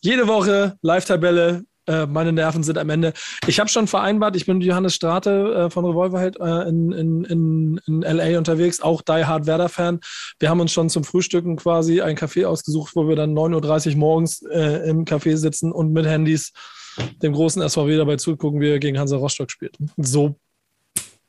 [0.02, 1.64] jede Woche Live-Tabelle.
[1.88, 3.14] Äh, meine Nerven sind am Ende.
[3.48, 7.24] Ich habe schon vereinbart, ich bin mit Johannes Strate äh, von Revolverheld äh, in, in,
[7.24, 10.00] in, in LA unterwegs, auch Die Hard Werder-Fan.
[10.40, 13.98] Wir haben uns schon zum Frühstücken quasi ein Café ausgesucht, wo wir dann 9.30 Uhr
[13.98, 16.52] morgens im Café sitzen und mit Handys
[17.22, 19.78] dem großen SVW dabei zugucken, wie er gegen Hansa Rostock spielt.
[19.98, 20.36] So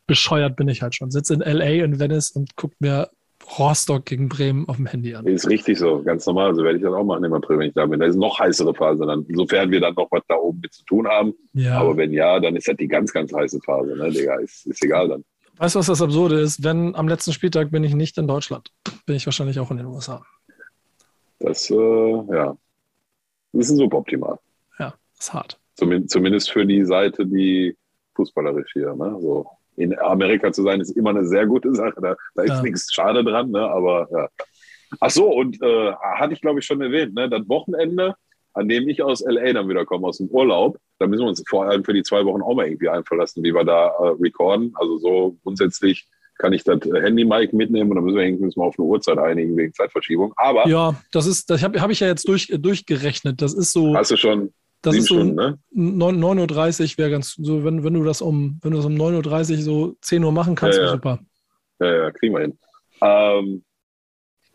[0.07, 1.11] bescheuert bin ich halt schon.
[1.11, 3.09] Sitze in LA in Venice und gucke mir
[3.59, 5.27] Rostock gegen Bremen auf dem Handy an.
[5.27, 6.55] Ist richtig so, ganz normal.
[6.55, 8.01] So werde ich das auch machen im April, wenn ich da bin.
[8.01, 10.85] Da ist noch heißere Phase dann, sofern wir dann noch was da oben mit zu
[10.85, 11.35] tun haben.
[11.53, 11.79] Ja.
[11.79, 14.37] Aber wenn ja, dann ist das die ganz, ganz heiße Phase, ne, Digga.
[14.37, 15.25] Ist, ist egal dann.
[15.59, 16.65] Weißt du, was das Absurde ist?
[16.65, 18.73] Wenn am letzten Spieltag bin ich nicht in Deutschland,
[19.07, 20.25] bin ich wahrscheinlich auch in den USA.
[21.39, 22.57] Das, äh, ja,
[23.53, 24.39] das ist suboptimal.
[24.79, 25.59] Ja, ist hart.
[25.75, 27.77] Zumindest für die Seite, die
[28.15, 29.17] fußballerisch hier, ne?
[29.21, 29.47] So
[29.77, 32.01] in Amerika zu sein, ist immer eine sehr gute Sache.
[32.01, 32.63] Da, da ist ja.
[32.63, 33.61] nichts schade dran, ne?
[33.61, 34.29] aber ja.
[35.01, 37.29] Ach so, und äh, hatte ich glaube ich schon erwähnt, ne?
[37.29, 38.15] das Wochenende,
[38.53, 41.43] an dem ich aus LA dann wieder komme, aus dem Urlaub, da müssen wir uns
[41.49, 44.73] vor allem für die zwei Wochen auch mal irgendwie einverlassen, wie wir da äh, recorden.
[44.75, 46.07] Also so grundsätzlich
[46.39, 49.57] kann ich das Handy-Mic mitnehmen und dann müssen wir irgendwie mal auf eine Uhrzeit einigen
[49.57, 50.33] wegen Zeitverschiebung.
[50.37, 53.41] Aber ja, das ist, das habe hab ich ja jetzt durch, durchgerechnet.
[53.41, 53.95] Das ist so.
[53.95, 54.53] Hast du schon?
[54.83, 55.59] Das Sieben ist so Stunden, ne?
[55.75, 59.57] 9.30 Uhr wäre ganz so, wenn, wenn du das um, wenn du das um 9.30
[59.57, 60.91] Uhr so 10 Uhr machen kannst, ja, ja.
[60.91, 61.21] super.
[61.81, 62.59] Ja, ja, kriegen wir hin.
[63.01, 63.65] Ähm,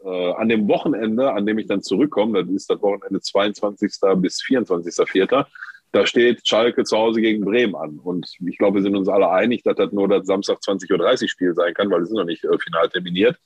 [0.04, 3.92] äh, an dem Wochenende, an dem ich dann zurückkomme, das ist das Wochenende 22.
[4.18, 5.46] bis 24.04.,
[5.94, 8.00] da steht Schalke zu Hause gegen Bremen an.
[8.00, 11.30] Und ich glaube, wir sind uns alle einig, dass das nur das Samstag 20.30 Uhr
[11.30, 13.38] Spiel sein kann, weil es ist noch nicht äh, final terminiert.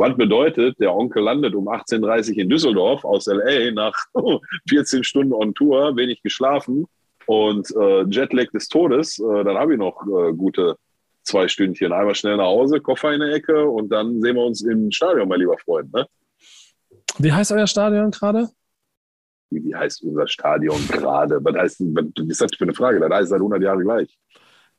[0.00, 3.94] Was bedeutet, der Onkel landet um 18.30 Uhr in Düsseldorf aus LA nach
[4.66, 6.86] 14 Stunden on Tour, wenig geschlafen
[7.26, 9.18] und äh, Jetlag des Todes.
[9.18, 10.76] Äh, dann habe ich noch äh, gute
[11.22, 11.92] zwei Stündchen.
[11.92, 15.28] Einmal schnell nach Hause, Koffer in der Ecke und dann sehen wir uns im Stadion,
[15.28, 15.92] mein lieber Freund.
[15.92, 16.06] Ne?
[17.18, 18.48] Wie heißt euer Stadion gerade?
[19.50, 21.44] Wie, wie heißt unser Stadion gerade?
[21.44, 23.00] Was heißt, was ist das für eine Frage?
[23.00, 24.18] Das heißt seit 100 Jahren gleich.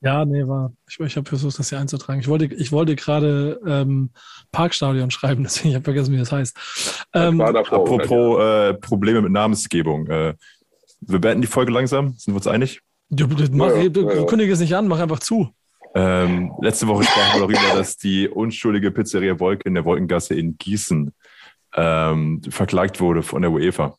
[0.03, 0.73] Ja, nee, war.
[0.89, 2.19] Ich, ich habe versucht, das hier einzutragen.
[2.19, 4.09] Ich wollte, ich wollte gerade ähm,
[4.51, 7.07] Parkstadion schreiben, deswegen habe ich vergessen, wie das heißt.
[7.13, 10.07] Ähm, das davor, apropos äh, Probleme mit Namensgebung.
[10.07, 10.33] Äh,
[11.01, 12.13] wir beenden die Folge langsam.
[12.17, 12.81] Sind wir uns einig?
[13.09, 14.23] Du, du, mach, ja, du, ja.
[14.23, 15.49] kündige es nicht an, mach einfach zu.
[15.93, 20.57] Ähm, letzte Woche sprachen wir darüber, dass die unschuldige Pizzeria Wolke in der Wolkengasse in
[20.57, 21.13] Gießen
[21.75, 23.95] ähm, verklagt wurde von der UEFA.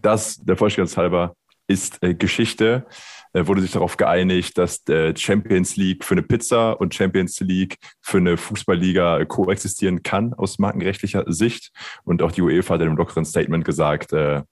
[0.00, 1.34] Das, der Vollständigkeit halber,
[1.66, 2.86] ist äh, Geschichte.
[3.32, 7.76] Äh, wurde sich darauf geeinigt, dass äh, Champions League für eine Pizza und Champions League
[8.00, 11.70] für eine Fußballliga koexistieren kann aus markenrechtlicher Sicht.
[12.04, 14.42] Und auch die UEFA hat in einem lockeren Statement gesagt, äh,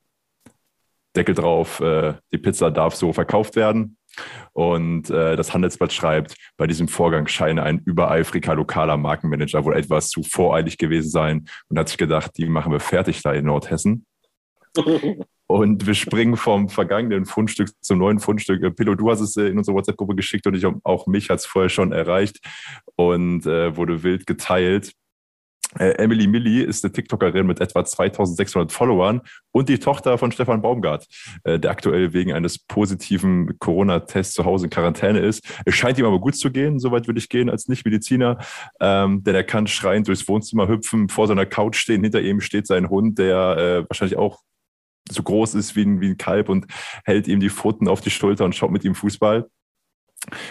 [1.16, 3.96] Deckel drauf, äh, die Pizza darf so verkauft werden.
[4.52, 10.08] Und äh, das Handelsblatt schreibt, bei diesem Vorgang scheine ein übereifriger lokaler Markenmanager wohl etwas
[10.08, 14.06] zu voreilig gewesen sein und hat sich gedacht, die machen wir fertig da in Nordhessen.
[15.50, 18.62] Und wir springen vom vergangenen Fundstück zum neuen Fundstück.
[18.62, 21.40] Äh, Pillow, du hast es äh, in unsere WhatsApp-Gruppe geschickt und ich, auch mich hat
[21.40, 22.38] es vorher schon erreicht
[22.94, 24.92] und äh, wurde wild geteilt.
[25.76, 30.62] Äh, Emily Milli ist eine TikTokerin mit etwa 2600 Followern und die Tochter von Stefan
[30.62, 31.08] Baumgart,
[31.42, 35.44] äh, der aktuell wegen eines positiven Corona-Tests zu Hause in Quarantäne ist.
[35.64, 38.38] Es scheint ihm aber gut zu gehen, soweit würde ich gehen als Nichtmediziner,
[38.80, 42.68] ähm, denn er kann schreiend durchs Wohnzimmer hüpfen, vor seiner Couch stehen, hinter ihm steht
[42.68, 44.38] sein Hund, der äh, wahrscheinlich auch
[45.10, 46.66] so groß ist wie ein, wie ein Kalb und
[47.04, 49.46] hält ihm die Pfoten auf die Schulter und schaut mit ihm Fußball.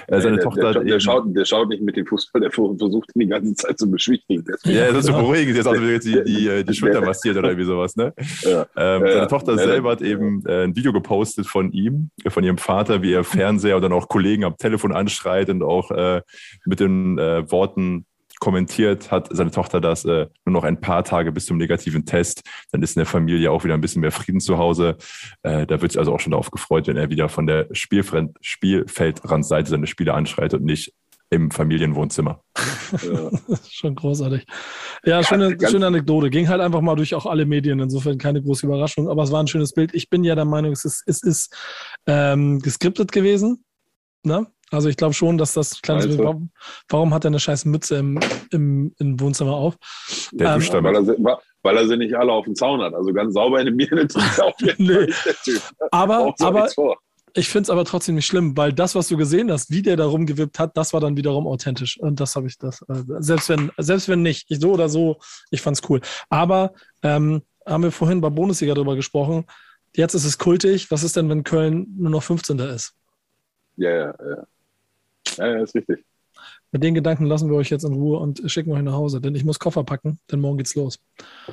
[0.08, 3.12] Äh, seine der, Tochter der, der, schaut, der schaut nicht mit dem Fußball, der versucht
[3.16, 4.44] ihn die ganze Zeit zu beschwichtigen.
[4.64, 7.68] Ja, das ist so beruhigend, jetzt also jetzt die, die, die Schulter massiert oder irgendwie
[7.68, 7.96] sowas.
[7.96, 8.12] Ne?
[8.42, 8.62] Ja.
[8.76, 12.44] Ähm, seine ja, Tochter ja, selber hat eben äh, ein Video gepostet von ihm, von
[12.44, 16.22] ihrem Vater, wie er Fernseher und dann auch Kollegen am Telefon anschreit und auch äh,
[16.66, 18.06] mit den äh, Worten
[18.40, 22.42] kommentiert, hat seine Tochter das äh, nur noch ein paar Tage bis zum negativen Test.
[22.72, 24.98] Dann ist in der Familie auch wieder ein bisschen mehr Frieden zu Hause.
[25.44, 28.38] Äh, da wird sich also auch schon darauf gefreut, wenn er wieder von der Spielfriend
[28.42, 30.94] Spielfeldrandseite seine Spiele anschreit und nicht
[31.30, 32.42] im Familienwohnzimmer.
[33.04, 33.30] Ja.
[33.70, 34.46] schon großartig.
[35.04, 36.30] Ja, schöne, schöne Anekdote.
[36.30, 39.42] Ging halt einfach mal durch auch alle Medien, insofern keine große Überraschung, aber es war
[39.42, 39.94] ein schönes Bild.
[39.94, 41.56] Ich bin ja der Meinung, es ist, es ist
[42.08, 43.64] ähm, geskriptet gewesen.
[44.24, 44.48] Ne?
[44.72, 46.20] Also ich glaube schon, dass das kleines also.
[46.20, 46.52] warum,
[46.90, 48.20] warum, hat er eine scheiß Mütze im,
[48.52, 49.76] im, im Wohnzimmer auf?
[50.32, 52.94] Der ähm, weil, er, weil er sie nicht alle auf dem Zaun hat.
[52.94, 55.08] Also ganz sauber in der Birne tut auch nee.
[55.26, 55.62] der Typ.
[55.92, 56.70] Aber, aber
[57.34, 59.96] ich finde es aber trotzdem nicht schlimm, weil das, was du gesehen hast, wie der
[59.96, 62.00] da rumgewippt hat, das war dann wiederum authentisch.
[62.00, 62.82] Und das habe ich das.
[62.84, 65.18] Äh, selbst wenn, selbst wenn nicht, ich so oder so,
[65.52, 66.02] ich fand es cool.
[66.30, 69.46] Aber ähm, haben wir vorhin bei Bundesliga drüber gesprochen.
[69.96, 70.92] Jetzt ist es kultig.
[70.92, 72.60] Was ist denn, wenn Köln nur noch 15.
[72.60, 72.94] ist?
[73.78, 74.48] Ja, ja, ja.
[75.40, 76.04] Ja, ja, ist richtig.
[76.72, 79.34] Mit den Gedanken lassen wir euch jetzt in Ruhe und schicken euch nach Hause, denn
[79.34, 81.00] ich muss Koffer packen, denn morgen geht's los.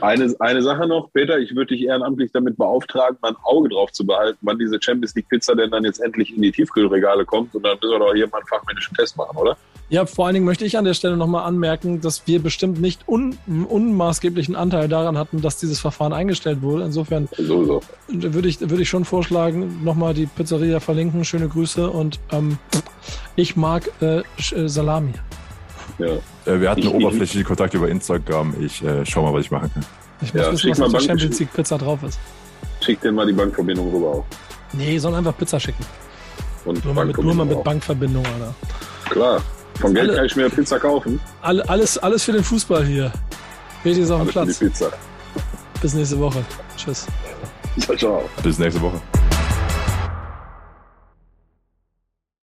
[0.00, 3.92] Eine, eine Sache noch, Peter, ich würde dich ehrenamtlich damit beauftragen, mal ein Auge drauf
[3.92, 7.54] zu behalten, wann diese Champions League Pizza denn dann jetzt endlich in die Tiefkühlregale kommt
[7.54, 9.56] und dann müssen wir doch hier mal einen fachmännischen Test machen, oder?
[9.88, 13.06] Ja, vor allen Dingen möchte ich an der Stelle nochmal anmerken, dass wir bestimmt nicht
[13.06, 16.84] un unmaßgeblichen Anteil daran hatten, dass dieses Verfahren eingestellt wurde.
[16.84, 17.80] Insofern so, so.
[18.08, 21.24] würde ich, würde ich schon vorschlagen, nochmal die Pizzeria verlinken.
[21.24, 22.58] Schöne Grüße und ähm,
[23.36, 25.12] ich mag äh, äh Salami.
[25.98, 26.06] Ja.
[26.46, 28.54] Äh, wir hatten ich, oberflächliche Kontakt über Instagram.
[28.60, 29.86] Ich äh, schau mal, was ich machen kann.
[30.20, 32.18] Ich muss ja, wissen, was auf der Champions League Pizza drauf ist.
[32.80, 34.24] Schick dir mal die Bankverbindung rüber auf.
[34.72, 35.84] Nee, sollen einfach Pizza schicken.
[36.64, 38.54] Und nur, mal mit, nur mal mit Bankverbindung, Alter.
[39.10, 39.42] Klar.
[39.80, 41.20] Von Geld alle, kann ich mir Pizza kaufen.
[41.42, 43.12] Alle, alles, alles für den Fußball hier.
[43.82, 44.58] Wichtig ist auf dem Platz.
[44.58, 44.92] Für die Pizza.
[45.80, 46.44] Bis nächste Woche.
[46.76, 47.06] Tschüss.
[47.78, 48.30] Ciao, ciao.
[48.42, 49.00] Bis nächste Woche.